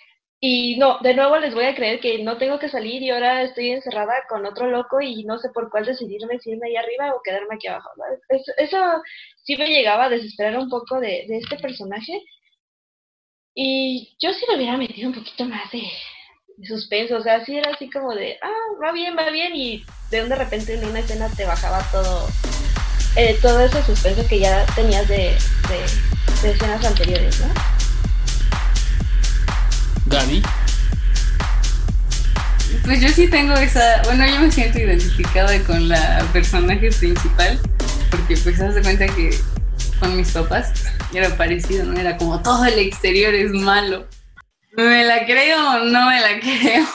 y 0.43 0.77
no, 0.79 0.99
de 1.01 1.15
nuevo 1.15 1.37
les 1.39 1.55
voy 1.55 1.67
a 1.67 1.75
creer 1.75 2.01
que 2.01 2.23
no 2.23 2.39
tengo 2.39 2.59
que 2.59 2.71
salir 2.71 3.03
y 3.03 3.11
ahora 3.11 3.43
estoy 3.43 3.73
encerrada 3.73 4.15
con 4.27 4.47
otro 4.47 4.71
loco 4.71 4.99
y 5.03 5.23
no 5.25 5.39
sé 5.39 5.51
por 5.51 5.71
cuál 5.71 5.85
decidirme 5.85 6.39
si 6.39 6.53
irme 6.53 6.69
ahí 6.69 6.77
arriba 6.77 7.15
o 7.15 7.21
quedarme 7.23 7.57
aquí 7.57 7.67
abajo. 7.69 7.91
Eso, 8.31 8.53
eso, 8.57 9.03
sí 9.45 9.57
me 9.59 9.69
llegaba 9.69 10.07
a 10.07 10.09
desesperar 10.09 10.59
un 10.59 10.71
poco 10.71 10.99
de, 10.99 11.27
este 11.29 11.59
personaje. 11.59 12.23
Y 13.55 14.17
yo 14.19 14.33
sí 14.33 14.47
lo 14.49 14.57
hubiera 14.57 14.79
metido 14.79 15.09
un 15.11 15.15
poquito 15.15 15.45
más 15.45 15.71
de, 15.73 15.83
suspenso. 16.63 17.17
O 17.17 17.23
sea, 17.23 17.45
sí 17.45 17.57
era 17.57 17.71
así 17.73 17.91
como 17.91 18.15
de, 18.15 18.39
ah, 18.43 18.83
va 18.83 18.93
bien, 18.93 19.17
va 19.17 19.31
bien. 19.31 19.55
Y 19.55 19.85
de 20.11 20.23
un 20.23 20.29
de 20.29 20.37
repente 20.37 20.75
en 20.75 20.85
una 20.85 21.01
escena 21.01 21.29
te 21.29 21.45
bajaba 21.45 21.83
todo, 21.91 22.29
eh, 23.17 23.39
todo 23.41 23.61
ese 23.61 23.83
suspenso 23.83 24.27
que 24.27 24.41
ya 24.41 24.65
tenías 24.75 25.07
de, 25.09 25.37
de 26.43 26.51
escenas 26.51 26.85
anteriores, 26.85 27.41
¿no? 27.41 27.53
Gaby. 30.07 30.43
Pues 32.85 33.01
yo 33.01 33.09
sí 33.09 33.29
tengo 33.29 33.55
esa, 33.55 34.03
bueno, 34.05 34.27
yo 34.27 34.41
me 34.41 34.51
siento 34.51 34.79
identificada 34.79 35.59
con 35.65 35.89
la 35.89 36.27
personaje 36.33 36.91
principal, 36.91 37.59
porque 38.11 38.37
pues 38.37 38.61
haz 38.61 38.75
de 38.75 38.83
cuenta 38.83 39.07
que 39.07 39.37
con 39.99 40.17
mis 40.17 40.31
papás 40.31 40.73
era 41.13 41.37
parecido, 41.37 41.85
¿no? 41.85 41.99
Era 41.99 42.17
como 42.17 42.41
todo 42.43 42.65
el 42.65 42.79
exterior 42.79 43.35
es 43.35 43.53
malo. 43.53 44.07
¿Me 44.77 45.05
la 45.05 45.25
creo 45.27 45.59
o 45.59 45.79
no 45.85 46.09
me 46.09 46.21
la 46.21 46.41
creo? 46.41 46.87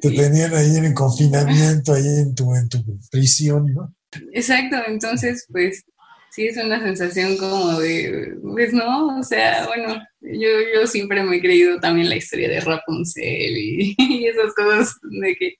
Te 0.00 0.10
tenían 0.10 0.54
ahí 0.54 0.76
en 0.76 0.92
confinamiento, 0.92 1.94
ahí 1.94 2.06
en 2.06 2.34
tu, 2.34 2.54
en 2.54 2.68
tu 2.68 2.84
prisión, 3.10 3.72
¿no? 3.72 3.94
Exacto, 4.32 4.76
entonces 4.86 5.46
pues 5.50 5.84
sí 6.30 6.46
es 6.46 6.56
una 6.56 6.80
sensación 6.80 7.36
como 7.36 7.78
de, 7.78 8.34
pues 8.42 8.72
no, 8.72 9.18
o 9.18 9.22
sea, 9.22 9.66
bueno, 9.66 10.02
yo, 10.20 10.48
yo 10.74 10.86
siempre 10.86 11.22
me 11.22 11.36
he 11.36 11.40
creído 11.40 11.78
también 11.80 12.08
la 12.08 12.16
historia 12.16 12.48
de 12.48 12.60
Rapunzel 12.60 13.56
y, 13.56 13.94
y, 13.98 14.26
esas 14.26 14.54
cosas 14.54 14.94
de 15.02 15.34
que 15.36 15.54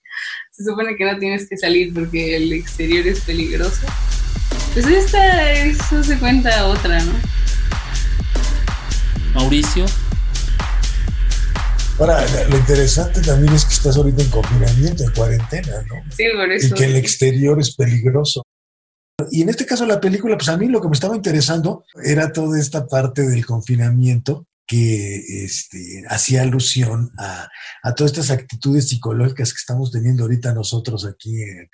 se 0.50 0.64
supone 0.64 0.97
que 0.97 1.05
no 1.05 1.19
tienes 1.19 1.49
que 1.49 1.57
salir 1.57 1.93
porque 1.93 2.37
el 2.37 2.52
exterior 2.52 3.07
es 3.07 3.21
peligroso. 3.21 3.87
Pues 4.73 4.87
esta, 4.87 5.52
eso 5.52 6.02
se 6.02 6.19
cuenta 6.19 6.67
otra, 6.67 7.02
¿no? 7.05 7.12
Mauricio. 9.35 9.85
Ahora, 12.02 12.26
lo 12.49 12.59
interesante 12.59 13.21
también 13.21 13.54
es 13.54 13.64
que 13.64 13.75
estás 13.75 13.97
ahorita 13.97 14.23
en 14.23 14.30
confinamiento, 14.30 15.04
en 15.04 15.12
cuarentena, 15.12 15.82
¿no? 15.82 16.02
Sí, 16.11 16.25
por 16.35 16.50
eso. 16.50 16.75
Y 16.75 16.76
que 16.76 16.85
el 16.87 16.97
exterior 16.97 17.61
es 17.61 17.76
peligroso. 17.76 18.42
Y 19.30 19.42
en 19.42 19.50
este 19.50 19.64
caso 19.64 19.87
la 19.87 20.00
película, 20.00 20.37
pues 20.37 20.49
a 20.49 20.56
mí 20.56 20.66
lo 20.66 20.80
que 20.80 20.88
me 20.88 20.94
estaba 20.94 21.14
interesando 21.14 21.85
era 22.02 22.32
toda 22.32 22.59
esta 22.59 22.88
parte 22.88 23.23
del 23.23 23.47
confinamiento 23.47 24.49
que 24.66 25.44
este, 25.44 26.02
hacía 26.09 26.42
alusión 26.42 27.12
a, 27.18 27.49
a, 27.85 27.94
todas 27.94 28.11
estas 28.11 28.32
actitudes 28.32 28.88
psicológicas 28.88 29.52
que 29.52 29.59
estamos 29.61 29.92
teniendo 29.92 30.25
ahorita 30.25 30.52
nosotros 30.54 31.04
aquí 31.04 31.40
en, 31.40 31.71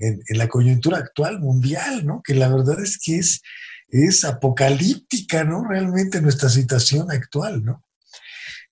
en, 0.00 0.20
en, 0.26 0.38
la 0.38 0.48
coyuntura 0.48 0.98
actual 0.98 1.38
mundial, 1.38 2.04
¿no? 2.04 2.20
Que 2.24 2.34
la 2.34 2.48
verdad 2.48 2.82
es 2.82 2.98
que 2.98 3.18
es, 3.18 3.42
es 3.86 4.24
apocalíptica, 4.24 5.44
¿no? 5.44 5.62
Realmente 5.62 6.20
nuestra 6.20 6.48
situación 6.48 7.12
actual, 7.12 7.64
¿no? 7.64 7.84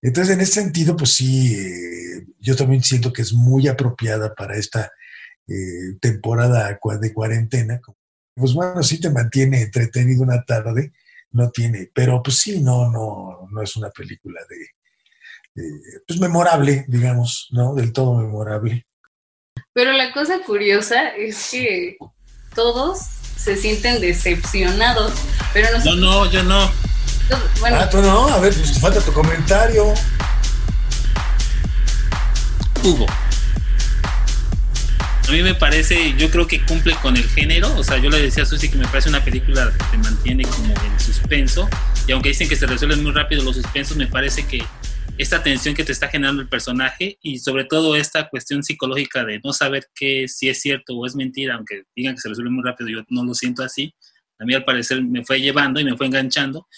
Entonces, 0.03 0.35
en 0.35 0.41
ese 0.41 0.53
sentido, 0.53 0.97
pues 0.97 1.15
sí, 1.15 1.55
eh, 1.55 2.27
yo 2.39 2.55
también 2.55 2.83
siento 2.83 3.13
que 3.13 3.23
es 3.23 3.33
muy 3.33 3.67
apropiada 3.69 4.35
para 4.35 4.57
esta 4.57 4.93
eh, 5.49 5.97
temporada 6.01 6.79
de 7.01 7.13
cuarentena, 7.13 7.81
pues 8.35 8.53
bueno, 8.53 8.83
sí 8.83 9.01
te 9.01 9.11
mantiene 9.11 9.63
entretenido 9.63 10.23
una 10.23 10.45
tarde, 10.45 10.93
no 11.31 11.51
tiene, 11.51 11.91
pero 11.95 12.23
pues 12.23 12.39
sí, 12.39 12.61
no, 12.61 12.91
no, 12.91 13.49
no 13.51 13.63
es 13.63 13.77
una 13.77 13.91
película 13.91 14.41
de, 14.49 15.63
de, 15.63 15.71
pues 16.07 16.21
memorable, 16.21 16.85
digamos, 16.89 17.49
¿no? 17.51 17.75
Del 17.75 17.93
todo 17.93 18.17
memorable. 18.17 18.87
Pero 19.73 19.93
la 19.93 20.13
cosa 20.13 20.41
curiosa 20.45 21.09
es 21.11 21.49
que 21.51 21.97
todos 22.55 22.99
se 23.37 23.57
sienten 23.57 24.01
decepcionados, 24.01 25.15
pero 25.53 25.71
nosotros... 25.71 25.97
No, 25.97 26.25
no, 26.25 26.31
yo 26.31 26.43
no. 26.43 26.71
Bueno, 27.61 27.79
ah, 27.81 27.91
tú 27.91 28.01
no, 28.01 28.29
a 28.29 28.39
ver, 28.41 28.55
pues 28.55 28.75
te 28.75 28.81
falta 28.81 29.01
tu 29.01 29.13
comentario. 29.13 29.95
Hugo 32.83 33.07
a 35.29 35.33
mí 35.33 35.43
me 35.43 35.55
parece, 35.55 36.15
yo 36.17 36.31
creo 36.31 36.47
que 36.47 36.65
cumple 36.65 36.95
con 37.03 37.17
el 37.17 37.25
género, 37.25 37.75
o 37.77 37.83
sea, 37.83 37.99
yo 37.99 38.11
le 38.11 38.21
decía 38.21 38.45
a 38.45 38.47
Susi 38.47 38.69
que 38.69 38.77
me 38.77 38.87
parece 38.87 39.09
una 39.09 39.25
película 39.25 39.73
que 39.73 39.85
te 39.91 39.99
mantiene 39.99 40.45
como 40.45 40.69
en 40.69 41.01
suspenso, 41.01 41.69
y 42.07 42.13
aunque 42.13 42.29
dicen 42.29 42.49
que 42.49 42.55
se 42.55 42.67
resuelven 42.67 43.03
muy 43.03 43.13
rápido 43.13 43.43
los 43.43 43.57
suspensos, 43.57 43.97
me 43.97 44.07
parece 44.07 44.47
que 44.47 44.65
esta 45.19 45.43
tensión 45.43 45.75
que 45.75 45.83
te 45.83 45.93
está 45.93 46.09
generando 46.09 46.43
el 46.43 46.49
personaje 46.49 47.19
y 47.23 47.39
sobre 47.39 47.65
todo 47.65 47.97
esta 47.97 48.29
cuestión 48.29 48.63
psicológica 48.63 49.25
de 49.25 49.41
no 49.43 49.53
saber 49.53 49.89
qué 49.95 50.27
si 50.29 50.49
es 50.49 50.61
cierto 50.61 50.95
o 50.95 51.07
es 51.07 51.17
mentira, 51.17 51.55
aunque 51.57 51.85
digan 51.97 52.15
que 52.15 52.21
se 52.21 52.29
resuelve 52.29 52.51
muy 52.51 52.63
rápido, 52.63 52.91
yo 52.91 53.03
no 53.09 53.25
lo 53.25 53.35
siento 53.35 53.65
así, 53.65 53.93
a 54.39 54.45
mí 54.45 54.55
al 54.55 54.65
parecer 54.65 55.03
me 55.03 55.25
fue 55.25 55.41
llevando 55.41 55.81
y 55.81 55.85
me 55.85 55.97
fue 55.97 56.07
enganchando. 56.07 56.69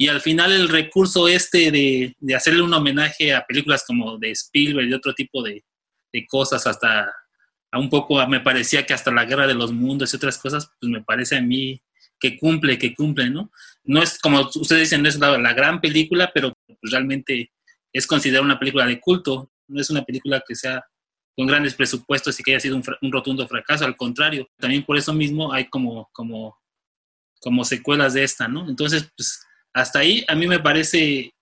Y 0.00 0.06
al 0.06 0.20
final 0.20 0.52
el 0.52 0.68
recurso 0.68 1.26
este 1.26 1.72
de, 1.72 2.14
de 2.20 2.34
hacerle 2.36 2.62
un 2.62 2.72
homenaje 2.72 3.34
a 3.34 3.44
películas 3.44 3.82
como 3.84 4.16
de 4.16 4.30
Spielberg 4.30 4.88
y 4.88 4.94
otro 4.94 5.12
tipo 5.12 5.42
de, 5.42 5.64
de 6.12 6.26
cosas, 6.26 6.66
hasta 6.68 7.12
a 7.70 7.78
un 7.78 7.90
poco 7.90 8.24
me 8.28 8.40
parecía 8.40 8.86
que 8.86 8.94
hasta 8.94 9.10
la 9.10 9.24
guerra 9.24 9.48
de 9.48 9.54
los 9.54 9.72
mundos 9.72 10.12
y 10.12 10.16
otras 10.16 10.38
cosas, 10.38 10.70
pues 10.80 10.90
me 10.90 11.02
parece 11.02 11.36
a 11.36 11.42
mí 11.42 11.82
que 12.20 12.38
cumple, 12.38 12.78
que 12.78 12.94
cumple, 12.94 13.28
¿no? 13.28 13.50
No 13.82 14.00
es, 14.00 14.20
como 14.20 14.48
ustedes 14.54 14.82
dicen, 14.82 15.02
no 15.02 15.08
es 15.08 15.18
la, 15.18 15.52
gran 15.52 15.80
película, 15.80 16.30
pero 16.32 16.54
pues 16.66 16.92
realmente 16.92 17.52
es 17.92 18.06
considerada 18.06 18.44
una 18.44 18.58
película 18.58 18.86
de 18.86 19.00
culto, 19.00 19.50
no 19.66 19.80
es 19.80 19.90
una 19.90 20.04
película 20.04 20.42
que 20.46 20.54
sea 20.54 20.84
con 21.36 21.46
grandes 21.48 21.74
presupuestos 21.74 22.38
y 22.38 22.42
que 22.44 22.52
haya 22.52 22.60
sido 22.60 22.76
un, 22.76 22.84
un, 23.02 23.12
rotundo 23.12 23.46
fracaso, 23.48 23.84
al 23.84 23.96
contrario, 23.96 24.48
también 24.58 24.84
por 24.84 24.96
eso 24.96 25.12
mismo 25.12 25.52
hay 25.52 25.68
como, 25.68 26.08
como, 26.12 26.56
como 27.40 27.64
secuelas 27.64 28.14
de 28.14 28.24
esta, 28.24 28.46
¿no? 28.46 28.68
Entonces, 28.68 29.10
pues 29.16 29.40
hasta 29.80 30.00
ahí 30.00 30.24
a 30.28 30.34
mí 30.34 30.46
me 30.46 30.58
parece, 30.58 31.32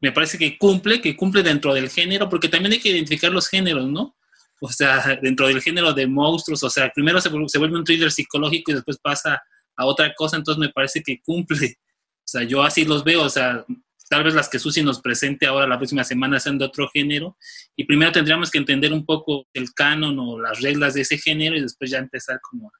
me 0.00 0.12
parece 0.12 0.38
que 0.38 0.58
cumple, 0.58 1.00
que 1.00 1.16
cumple 1.16 1.42
dentro 1.42 1.74
del 1.74 1.90
género, 1.90 2.28
porque 2.28 2.48
también 2.48 2.72
hay 2.72 2.80
que 2.80 2.90
identificar 2.90 3.30
los 3.30 3.48
géneros, 3.48 3.88
¿no? 3.88 4.16
o 4.60 4.72
sea, 4.72 5.18
dentro 5.22 5.46
del 5.46 5.60
género 5.60 5.92
de 5.92 6.06
monstruos, 6.06 6.62
o 6.62 6.70
sea, 6.70 6.90
primero 6.94 7.20
se, 7.20 7.30
se, 7.48 7.58
vuelve 7.58 7.78
un 7.78 7.84
thriller 7.84 8.10
psicológico 8.10 8.70
y 8.70 8.74
después 8.74 8.98
pasa 8.98 9.42
a 9.76 9.86
otra 9.86 10.12
cosa, 10.14 10.36
entonces 10.36 10.58
me 10.58 10.70
parece 10.70 11.02
que 11.02 11.20
cumple. 11.22 11.76
O 11.76 12.26
sea, 12.26 12.42
yo 12.44 12.62
así 12.62 12.84
los 12.84 13.04
veo, 13.04 13.22
o 13.22 13.28
sea, 13.28 13.64
tal 14.08 14.24
vez 14.24 14.34
las 14.34 14.48
que 14.48 14.58
Susi 14.58 14.82
nos 14.82 15.00
presente 15.00 15.46
ahora 15.46 15.66
la 15.66 15.78
próxima 15.78 16.04
semana 16.04 16.40
sean 16.40 16.58
de 16.58 16.64
otro 16.64 16.88
género, 16.88 17.36
y 17.76 17.84
primero 17.84 18.12
tendríamos 18.12 18.50
que 18.50 18.58
entender 18.58 18.92
un 18.92 19.04
poco 19.04 19.46
el 19.52 19.72
canon 19.74 20.18
o 20.18 20.38
las 20.38 20.60
reglas 20.60 20.94
de 20.94 21.02
ese 21.02 21.18
género 21.18 21.56
y 21.56 21.60
después 21.60 21.90
ya 21.90 21.98
empezar 21.98 22.40
como, 22.40 22.72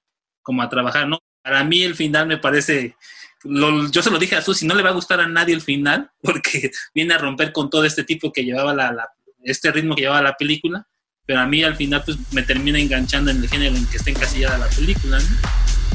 como 0.43 0.63
a 0.63 0.69
trabajar, 0.69 1.09
¿no? 1.09 1.19
Para 1.43 1.63
mí 1.65 1.83
el 1.83 1.95
final 1.95 2.27
me 2.27 2.39
parece, 2.39 2.97
yo 3.45 4.03
se 4.03 4.11
lo 4.11 4.19
dije 4.19 4.37
a 4.37 4.43
Susi, 4.43 4.67
no 4.67 4.75
le 4.75 4.83
va 4.83 4.91
a 4.91 4.95
gustar 4.95 5.21
a 5.21 5.29
nadie 5.29 5.55
el 5.55 5.61
final, 5.61 6.11
porque 6.23 6.71
viene 6.95 7.15
a 7.15 7.19
romper 7.19 7.53
con 7.53 7.71
todo 7.71 7.85
este 7.85 8.05
tipo 8.05 8.33
que 8.33 8.45
llevaba 8.45 8.75
la, 8.75 9.09
este 9.43 9.71
ritmo 9.71 9.95
que 9.95 10.03
llevaba 10.03 10.23
la 10.23 10.35
película, 10.35 10.87
pero 11.27 11.41
a 11.41 11.47
mí 11.47 11.63
al 11.63 11.77
final 11.77 12.03
pues 12.05 12.19
me 12.33 12.43
termina 12.43 12.79
enganchando 12.79 13.31
en 13.31 13.43
el 13.43 13.49
género 13.49 13.77
en 13.77 13.87
que 13.87 13.97
está 13.97 14.11
encasillada 14.11 14.59
la 14.59 14.69
película, 14.69 15.19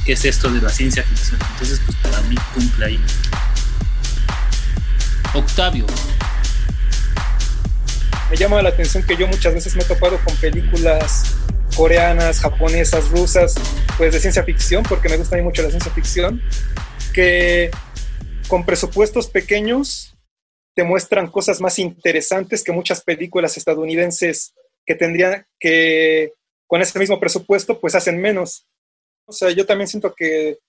que 0.06 0.14
es 0.14 0.26
esto 0.26 0.50
de 0.52 0.62
la 0.62 0.70
ciencia 0.70 1.04
ficción. 1.04 1.40
Entonces 1.52 1.82
pues 1.86 1.98
para 1.98 2.22
mí 2.22 2.36
cumple 2.54 2.86
ahí. 2.86 3.00
Octavio. 5.34 5.86
me 8.32 8.36
llama 8.36 8.62
la 8.64 8.70
atención 8.70 9.04
que 9.04 9.16
yo 9.16 9.28
muchas 9.28 9.54
veces 9.54 9.76
me 9.76 9.84
he 9.84 9.86
topado 9.86 10.20
con 10.24 10.36
películas 10.38 11.36
coreanas, 11.76 12.40
japonesas, 12.40 13.10
rusas, 13.10 13.56
pues 13.98 14.14
de 14.14 14.20
ciencia 14.20 14.44
ficción, 14.44 14.84
porque 14.84 15.08
me 15.08 15.18
gusta 15.18 15.38
a 15.38 15.42
mucho 15.42 15.62
la 15.62 15.70
ciencia 15.70 15.92
ficción, 15.92 16.42
que 17.10 17.72
con 18.48 18.66
presupuestos 18.66 19.28
pequeños 19.28 20.16
te 20.76 20.84
muestran 20.84 21.30
cosas 21.30 21.62
más 21.62 21.80
interesantes 21.80 22.64
que 22.64 22.72
muchas 22.72 23.04
películas 23.04 23.58
estadounidenses 23.58 24.54
que 24.86 24.96
tendrían 24.96 25.46
que 25.60 26.34
con 26.68 26.82
ese 26.82 26.98
mismo 27.00 27.20
presupuesto 27.20 27.80
pues 27.80 27.96
hacen 27.96 28.20
menos. 28.20 28.66
O 29.26 29.32
sea, 29.32 29.52
yo 29.52 29.66
también 29.66 29.88
siento 29.88 30.14
que 30.16 30.60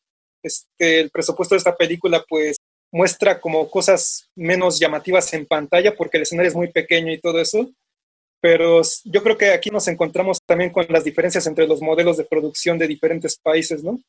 este, 0.43 1.01
el 1.01 1.11
presupuesto 1.11 1.55
de 1.55 1.59
esta 1.59 1.77
película 1.77 2.25
pues 2.29 2.57
muestra 2.93 3.41
como 3.41 3.71
cosas 3.71 4.29
menos 4.35 4.79
llamativas 4.79 5.33
en 5.33 5.47
pantalla 5.47 5.95
porque 5.95 6.17
el 6.17 6.25
escenario 6.25 6.49
es 6.49 6.57
muy 6.57 6.73
pequeño 6.73 7.13
y 7.13 7.21
todo 7.21 7.41
eso. 7.41 7.71
Pero 8.41 8.81
yo 9.05 9.23
creo 9.23 9.37
que 9.37 9.51
aquí 9.51 9.71
nos 9.71 9.87
encontramos 9.89 10.39
también 10.47 10.71
con 10.71 10.87
las 10.89 11.05
diferencias 11.05 11.47
entre 11.47 11.67
los 11.67 11.83
modelos 11.83 12.17
de 12.17 12.25
producción 12.25 12.79
de 12.79 12.89
diferentes 12.89 13.39
países, 13.39 13.85
¿no? 13.85 14.01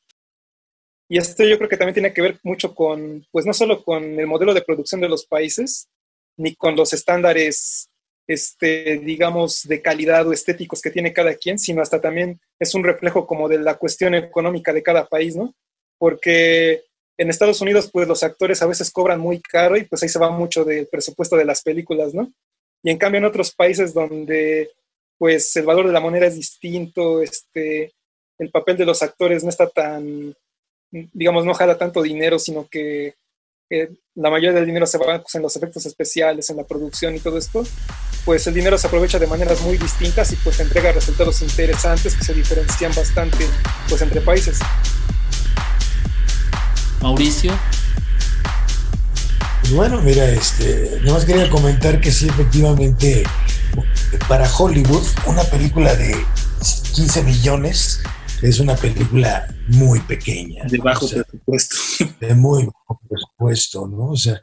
Y 1.12 1.18
esto 1.18 1.44
yo 1.44 1.58
creo 1.58 1.68
que 1.68 1.76
también 1.76 1.92
tiene 1.92 2.14
que 2.14 2.22
ver 2.22 2.40
mucho 2.42 2.74
con, 2.74 3.26
pues 3.30 3.44
no 3.44 3.52
solo 3.52 3.84
con 3.84 4.18
el 4.18 4.26
modelo 4.26 4.54
de 4.54 4.62
producción 4.62 4.98
de 4.98 5.10
los 5.10 5.26
países, 5.26 5.90
ni 6.38 6.54
con 6.54 6.74
los 6.74 6.94
estándares, 6.94 7.90
este, 8.26 8.96
digamos, 8.96 9.64
de 9.64 9.82
calidad 9.82 10.26
o 10.26 10.32
estéticos 10.32 10.80
que 10.80 10.90
tiene 10.90 11.12
cada 11.12 11.34
quien, 11.34 11.58
sino 11.58 11.82
hasta 11.82 12.00
también 12.00 12.40
es 12.58 12.74
un 12.74 12.82
reflejo 12.82 13.26
como 13.26 13.46
de 13.46 13.58
la 13.58 13.74
cuestión 13.74 14.14
económica 14.14 14.72
de 14.72 14.82
cada 14.82 15.04
país, 15.04 15.36
¿no? 15.36 15.54
Porque 15.98 16.84
en 17.18 17.28
Estados 17.28 17.60
Unidos, 17.60 17.90
pues 17.92 18.08
los 18.08 18.22
actores 18.22 18.62
a 18.62 18.66
veces 18.66 18.90
cobran 18.90 19.20
muy 19.20 19.42
caro 19.42 19.76
y 19.76 19.84
pues 19.84 20.02
ahí 20.02 20.08
se 20.08 20.18
va 20.18 20.30
mucho 20.30 20.64
del 20.64 20.86
presupuesto 20.86 21.36
de 21.36 21.44
las 21.44 21.60
películas, 21.60 22.14
¿no? 22.14 22.32
Y 22.82 22.90
en 22.90 22.96
cambio 22.96 23.18
en 23.18 23.26
otros 23.26 23.54
países 23.54 23.92
donde 23.92 24.70
pues 25.18 25.54
el 25.56 25.66
valor 25.66 25.88
de 25.88 25.92
la 25.92 26.00
moneda 26.00 26.24
es 26.24 26.36
distinto, 26.36 27.20
este, 27.20 27.92
el 28.38 28.50
papel 28.50 28.78
de 28.78 28.86
los 28.86 29.02
actores 29.02 29.44
no 29.44 29.50
está 29.50 29.68
tan, 29.68 30.34
digamos, 30.92 31.44
no 31.44 31.54
jala 31.54 31.78
tanto 31.78 32.02
dinero, 32.02 32.38
sino 32.38 32.68
que 32.68 33.16
la 34.14 34.30
mayoría 34.30 34.52
del 34.52 34.66
dinero 34.66 34.86
se 34.86 34.98
va 34.98 35.22
pues, 35.22 35.34
en 35.34 35.42
los 35.42 35.56
efectos 35.56 35.86
especiales, 35.86 36.50
en 36.50 36.58
la 36.58 36.64
producción 36.64 37.16
y 37.16 37.20
todo 37.20 37.38
esto, 37.38 37.64
pues 38.24 38.46
el 38.46 38.54
dinero 38.54 38.76
se 38.76 38.86
aprovecha 38.86 39.18
de 39.18 39.26
maneras 39.26 39.62
muy 39.62 39.78
distintas 39.78 40.30
y 40.32 40.36
pues 40.36 40.60
entrega 40.60 40.92
resultados 40.92 41.40
interesantes 41.42 42.14
que 42.14 42.24
se 42.24 42.34
diferencian 42.34 42.92
bastante 42.94 43.46
pues 43.88 44.02
entre 44.02 44.20
países. 44.20 44.58
Mauricio. 47.00 47.52
Pues 49.60 49.72
bueno, 49.72 50.02
mira, 50.02 50.28
este, 50.28 51.00
más 51.06 51.24
quería 51.24 51.48
comentar 51.48 52.00
que 52.00 52.12
sí, 52.12 52.28
efectivamente, 52.28 53.24
para 54.28 54.48
Hollywood, 54.52 55.06
una 55.26 55.44
película 55.44 55.94
de 55.94 56.14
15 56.94 57.22
millones 57.22 58.01
es 58.42 58.60
una 58.60 58.74
película 58.76 59.54
muy 59.68 60.00
pequeña. 60.00 60.64
De 60.64 60.78
bajo 60.78 61.08
presupuesto. 61.08 61.76
De 62.20 62.34
muy 62.34 62.64
bajo 62.64 63.00
presupuesto, 63.08 63.86
¿no? 63.86 64.10
O 64.10 64.16
sea, 64.16 64.42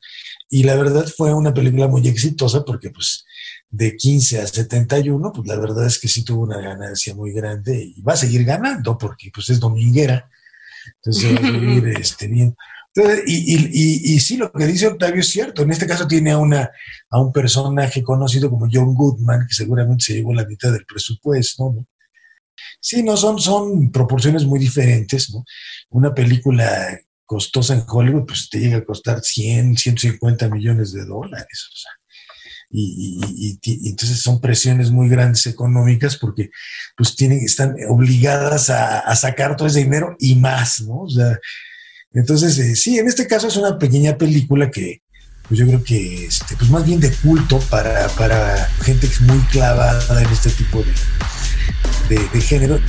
y 0.50 0.63
la 0.63 0.75
verdad 0.75 1.06
fue 1.15 1.34
una 1.34 1.53
película 1.53 1.88
muy 1.88 2.08
exitosa 2.08 2.63
porque, 2.65 2.89
pues, 2.89 3.25
de 3.70 3.96
15 3.96 4.41
a 4.41 4.48
71, 4.48 5.32
pues 5.32 5.48
la 5.48 5.58
verdad 5.58 5.86
es 5.86 6.00
que 6.00 6.08
sí 6.08 6.24
tuvo 6.24 6.44
una 6.44 6.60
ganancia 6.60 7.13
muy 7.13 7.32
grande 7.34 7.94
y 7.96 8.01
va 8.01 8.13
a 8.13 8.18
seguir 8.18 8.44
ganando 8.44 8.98
porque, 8.98 9.29
pues, 9.34 9.50
es 9.50 9.60
dominguera 9.60 10.29
entonces 10.98 11.36
va 11.36 11.48
a 11.48 11.51
seguir 11.51 11.88
este, 12.00 12.27
bien. 12.27 12.56
y, 13.25 13.56
y, 13.56 14.13
y, 14.15 14.20
sí, 14.20 14.38
lo 14.38 14.51
que 14.51 14.65
dice 14.65 14.88
Octavio 14.88 15.22
es 15.22 15.29
cierto. 15.29 15.63
En 15.63 15.72
este 15.72 15.88
caso 15.88 16.08
tiene 16.08 16.32
a, 16.32 16.38
una, 16.38 16.70
a 17.10 17.22
un 17.22 17.32
personaje 17.32 18.03
conocido 18.03 18.50
como 18.50 18.68
John 18.72 18.94
Goodman, 18.94 19.48
que 19.48 19.53
seguramente 19.53 20.06
se 20.06 20.13
llevó 20.15 20.34
la 20.34 20.46
mitad 20.46 20.72
del 20.72 20.86
presupuesto. 20.86 21.74
¿no? 21.76 21.88
Sí, 22.80 23.04
no, 23.04 23.17
son, 23.17 23.39
son 23.39 23.91
proporciones 23.91 24.45
muy 24.45 24.60
diferentes. 24.60 25.32
¿no? 25.32 25.43
Una 25.89 26.13
película 26.13 27.00
costosa 27.26 27.76
en 27.76 27.84
Hollywood, 27.88 28.26
pues 28.26 28.50
te 28.50 28.60
llega 28.60 28.78
a 28.78 28.84
costar 28.86 29.22
100, 29.22 29.78
150 29.78 30.50
millones 30.50 30.93
de 30.93 31.06
dólares. 31.06 31.69
Y, 32.72 33.60
entonces 33.89 34.22
son 34.22 34.41
presiones 34.41 34.91
muy 34.91 35.10
grandes 35.10 35.45
económicas 35.48 36.17
porque 36.17 36.50
pues 36.95 37.15
tienen, 37.15 37.39
están 37.39 37.76
obligadas 37.88 38.69
a, 38.69 39.15
sacar 39.15 39.56
todo 39.56 39.67
ese 39.67 39.84
dinero 39.84 40.15
y 40.19 40.36
más, 40.36 40.82
¿no? 40.82 41.02
O 41.02 41.10
sea, 41.10 41.38
entonces 42.13 42.58
eh, 42.58 42.76
sí, 42.76 42.98
en 42.98 43.08
este 43.08 43.28
caso 43.28 43.48
es 43.48 43.58
una 43.58 43.78
pequeña 43.78 44.17
película 44.17 44.69
que 44.72 45.02
pues 45.48 45.60
yo 45.60 45.65
creo 45.65 45.84
que 45.84 46.26
este, 46.26 46.56
pues 46.56 46.69
más 46.69 46.86
bien 46.86 47.00
de 47.00 47.12
culto 47.12 47.60
para, 47.72 48.08
para 48.10 48.67
gente 48.82 49.08
que 49.08 49.13
es 49.13 49.22
muy 49.22 49.39
clavada 49.45 50.22
en 50.22 50.30
este 50.30 50.50
tipo 50.52 50.84
de, 50.84 50.93
de, 52.10 52.17
de 52.17 52.41
género. 52.41 52.79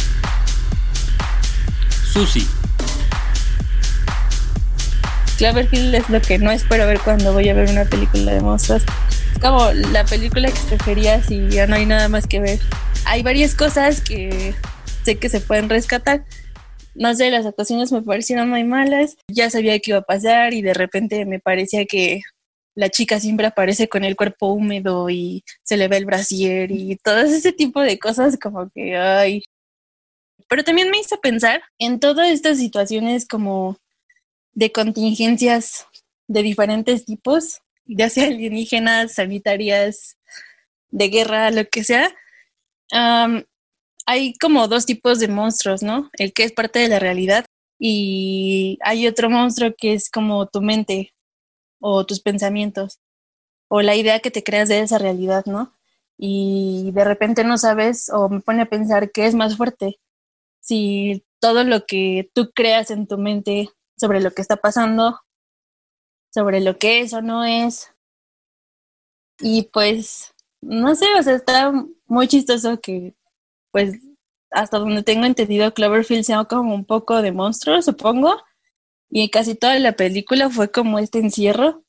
Susi. 2.13 2.47
Cloverfield 5.39 5.95
es 5.95 6.09
lo 6.11 6.21
que 6.21 6.39
no 6.39 6.51
espero 6.51 6.87
ver 6.87 7.01
cuando 7.01 7.33
voy 7.33 7.49
a 7.49 7.55
ver 7.55 7.71
una 7.71 7.85
película 7.85 8.33
de 8.33 8.41
monstruos 8.41 8.85
como 9.41 9.73
la 9.73 10.05
película 10.05 10.51
que 10.51 10.61
prefería 10.69 11.23
si 11.23 11.49
ya 11.49 11.67
no 11.67 11.75
hay 11.77 11.87
nada 11.87 12.09
más 12.09 12.27
que 12.27 12.41
ver. 12.41 12.61
Hay 13.07 13.23
varias 13.23 13.55
cosas 13.55 14.01
que 14.01 14.55
sé 15.05 15.17
que 15.17 15.29
se 15.29 15.41
pueden 15.41 15.69
rescatar. 15.69 16.25
No 16.95 17.15
sé, 17.15 17.31
las 17.31 17.47
actuaciones 17.47 17.93
me 17.93 18.03
parecieron 18.03 18.51
muy 18.51 18.65
malas. 18.65 19.17
Ya 19.29 19.49
sabía 19.49 19.79
que 19.79 19.93
iba 19.93 19.99
a 19.99 20.03
pasar 20.03 20.53
y 20.53 20.63
de 20.63 20.75
repente 20.75 21.25
me 21.25 21.41
parecía 21.41 21.87
que 21.87 22.21
la 22.75 22.89
chica 22.91 23.21
siempre 23.21 23.47
aparece 23.47 23.89
con 23.89 24.05
el 24.05 24.17
cuerpo 24.17 24.49
húmedo 24.49 25.11
y 25.11 25.45
se 25.63 25.77
le 25.77 25.89
ve 25.89 25.99
el 25.99 26.07
brasier 26.07 26.71
y 26.71 26.97
todo 26.97 27.19
ese 27.21 27.53
tipo 27.53 27.81
de 27.81 27.99
cosas 27.99 28.39
como 28.39 28.71
que, 28.71 28.97
ay. 28.97 29.43
Pero 30.49 30.65
también 30.65 30.91
me 30.91 30.99
hizo 30.99 31.21
pensar 31.21 31.63
en 31.79 32.01
todas 32.01 32.31
estas 32.31 32.59
situaciones 32.59 33.27
como 33.27 33.77
de 34.53 34.73
contingencias 34.73 35.87
de 36.29 36.43
diferentes 36.43 37.05
tipos 37.05 37.61
ya 37.97 38.09
sea 38.09 38.27
alienígenas, 38.27 39.15
sanitarias, 39.15 40.17
de 40.91 41.09
guerra, 41.09 41.51
lo 41.51 41.69
que 41.69 41.85
sea, 41.85 42.13
hay 44.07 44.35
como 44.41 44.69
dos 44.69 44.87
tipos 44.87 45.21
de 45.21 45.29
monstruos, 45.29 45.83
¿no? 45.83 46.11
El 46.15 46.33
que 46.33 46.45
es 46.45 46.53
parte 46.53 46.81
de 46.81 46.89
la 46.89 46.99
realidad 46.99 47.45
y 47.79 48.79
hay 48.83 49.07
otro 49.07 49.31
monstruo 49.31 49.73
que 49.77 49.95
es 49.95 50.11
como 50.11 50.47
tu 50.47 50.61
mente 50.63 51.13
o 51.81 52.07
tus 52.07 52.21
pensamientos 52.21 53.01
o 53.69 53.83
la 53.83 53.97
idea 53.97 54.21
que 54.21 54.31
te 54.31 54.45
creas 54.45 54.69
de 54.69 54.81
esa 54.81 54.99
realidad, 54.99 55.45
¿no? 55.47 55.75
Y 56.19 56.91
de 56.93 57.05
repente 57.05 57.45
no 57.45 57.59
sabes 57.59 58.11
o 58.11 58.29
me 58.29 58.41
pone 58.41 58.63
a 58.63 58.67
pensar 58.71 59.11
qué 59.13 59.27
es 59.27 59.35
más 59.35 59.57
fuerte, 59.57 60.01
si 60.61 61.25
todo 61.41 61.65
lo 61.65 61.87
que 61.87 62.31
tú 62.35 62.51
creas 62.55 62.91
en 62.91 63.07
tu 63.07 63.19
mente 63.19 63.71
sobre 63.97 64.21
lo 64.21 64.33
que 64.33 64.43
está 64.43 64.57
pasando 64.57 65.21
sobre 66.33 66.61
lo 66.61 66.79
que 66.79 67.01
es 67.01 67.13
o 67.13 67.23
no 67.23 67.45
es. 67.45 67.93
Y 69.41 69.65
pues, 69.73 70.35
no 70.61 70.95
sé, 70.95 71.07
o 71.19 71.23
sea, 71.23 71.35
está 71.35 71.73
muy 72.07 72.29
chistoso 72.29 72.81
que, 72.81 73.15
pues, 73.73 73.99
hasta 74.51 74.79
donde 74.79 75.03
tengo 75.03 75.27
entendido, 75.27 75.73
Cloverfield 75.73 76.25
sea 76.25 76.45
como 76.45 76.75
un 76.75 76.85
poco 76.85 77.23
de 77.23 77.33
monstruo, 77.33 77.81
supongo. 77.83 78.43
Y 79.11 79.29
casi 79.31 79.55
toda 79.55 79.79
la 79.79 79.93
película 79.93 80.51
fue 80.51 80.71
como 80.71 80.99
este 80.99 81.19
encierro. 81.19 81.83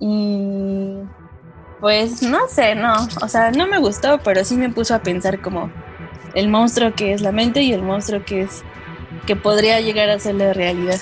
Y 0.00 0.94
pues 1.80 2.22
no 2.22 2.48
sé, 2.48 2.74
no, 2.74 2.94
o 3.22 3.28
sea, 3.28 3.50
no 3.50 3.66
me 3.66 3.78
gustó, 3.78 4.20
pero 4.24 4.44
sí 4.44 4.56
me 4.56 4.70
puso 4.70 4.94
a 4.94 5.02
pensar 5.02 5.40
como 5.40 5.70
el 6.34 6.48
monstruo 6.48 6.94
que 6.94 7.12
es 7.12 7.20
la 7.20 7.32
mente 7.32 7.62
y 7.62 7.72
el 7.72 7.82
monstruo 7.82 8.24
que 8.24 8.42
es 8.42 8.62
que 9.26 9.36
podría 9.36 9.80
llegar 9.80 10.08
a 10.10 10.18
ser 10.18 10.36
la 10.36 10.52
realidad. 10.52 11.00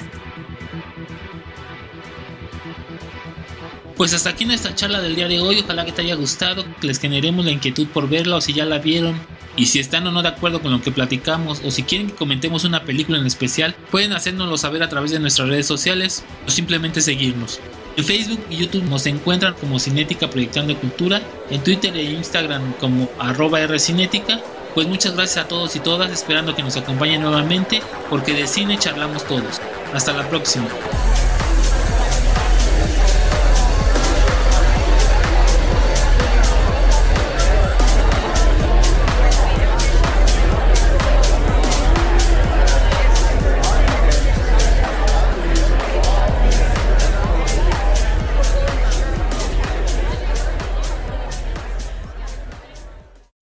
Pues 3.96 4.12
hasta 4.12 4.30
aquí 4.30 4.44
nuestra 4.44 4.74
charla 4.74 5.00
del 5.00 5.16
día 5.16 5.28
de 5.28 5.40
hoy, 5.40 5.60
ojalá 5.60 5.86
que 5.86 5.92
te 5.92 6.02
haya 6.02 6.16
gustado, 6.16 6.64
que 6.80 6.86
les 6.86 6.98
generemos 6.98 7.44
la 7.44 7.52
inquietud 7.52 7.86
por 7.88 8.08
verla 8.08 8.36
o 8.36 8.40
si 8.42 8.52
ya 8.52 8.66
la 8.66 8.78
vieron. 8.78 9.18
Y 9.56 9.66
si 9.66 9.78
están 9.78 10.06
o 10.06 10.12
no 10.12 10.22
de 10.22 10.28
acuerdo 10.28 10.60
con 10.60 10.70
lo 10.70 10.82
que 10.82 10.90
platicamos 10.90 11.62
o 11.64 11.70
si 11.70 11.82
quieren 11.82 12.08
que 12.08 12.14
comentemos 12.14 12.64
una 12.64 12.84
película 12.84 13.18
en 13.18 13.26
especial, 13.26 13.74
pueden 13.90 14.12
hacérnoslo 14.12 14.56
saber 14.58 14.82
a 14.82 14.88
través 14.88 15.10
de 15.10 15.18
nuestras 15.18 15.48
redes 15.48 15.66
sociales 15.66 16.24
o 16.46 16.50
simplemente 16.50 17.00
seguirnos. 17.00 17.60
En 17.96 18.04
Facebook 18.04 18.44
y 18.50 18.56
YouTube 18.56 18.84
nos 18.84 19.06
encuentran 19.06 19.54
como 19.54 19.78
Cinética 19.78 20.28
Proyectando 20.28 20.78
Cultura, 20.78 21.22
en 21.48 21.64
Twitter 21.64 21.96
e 21.96 22.02
Instagram 22.02 22.74
como 22.74 23.08
arroba 23.18 23.66
Rcinética. 23.66 24.40
Pues 24.74 24.86
muchas 24.86 25.14
gracias 25.14 25.46
a 25.46 25.48
todos 25.48 25.74
y 25.74 25.80
todas, 25.80 26.10
esperando 26.10 26.54
que 26.54 26.62
nos 26.62 26.76
acompañen 26.76 27.22
nuevamente, 27.22 27.80
porque 28.10 28.34
de 28.34 28.46
cine 28.46 28.78
charlamos 28.78 29.26
todos. 29.26 29.62
Hasta 29.94 30.12
la 30.12 30.28
próxima. 30.28 30.68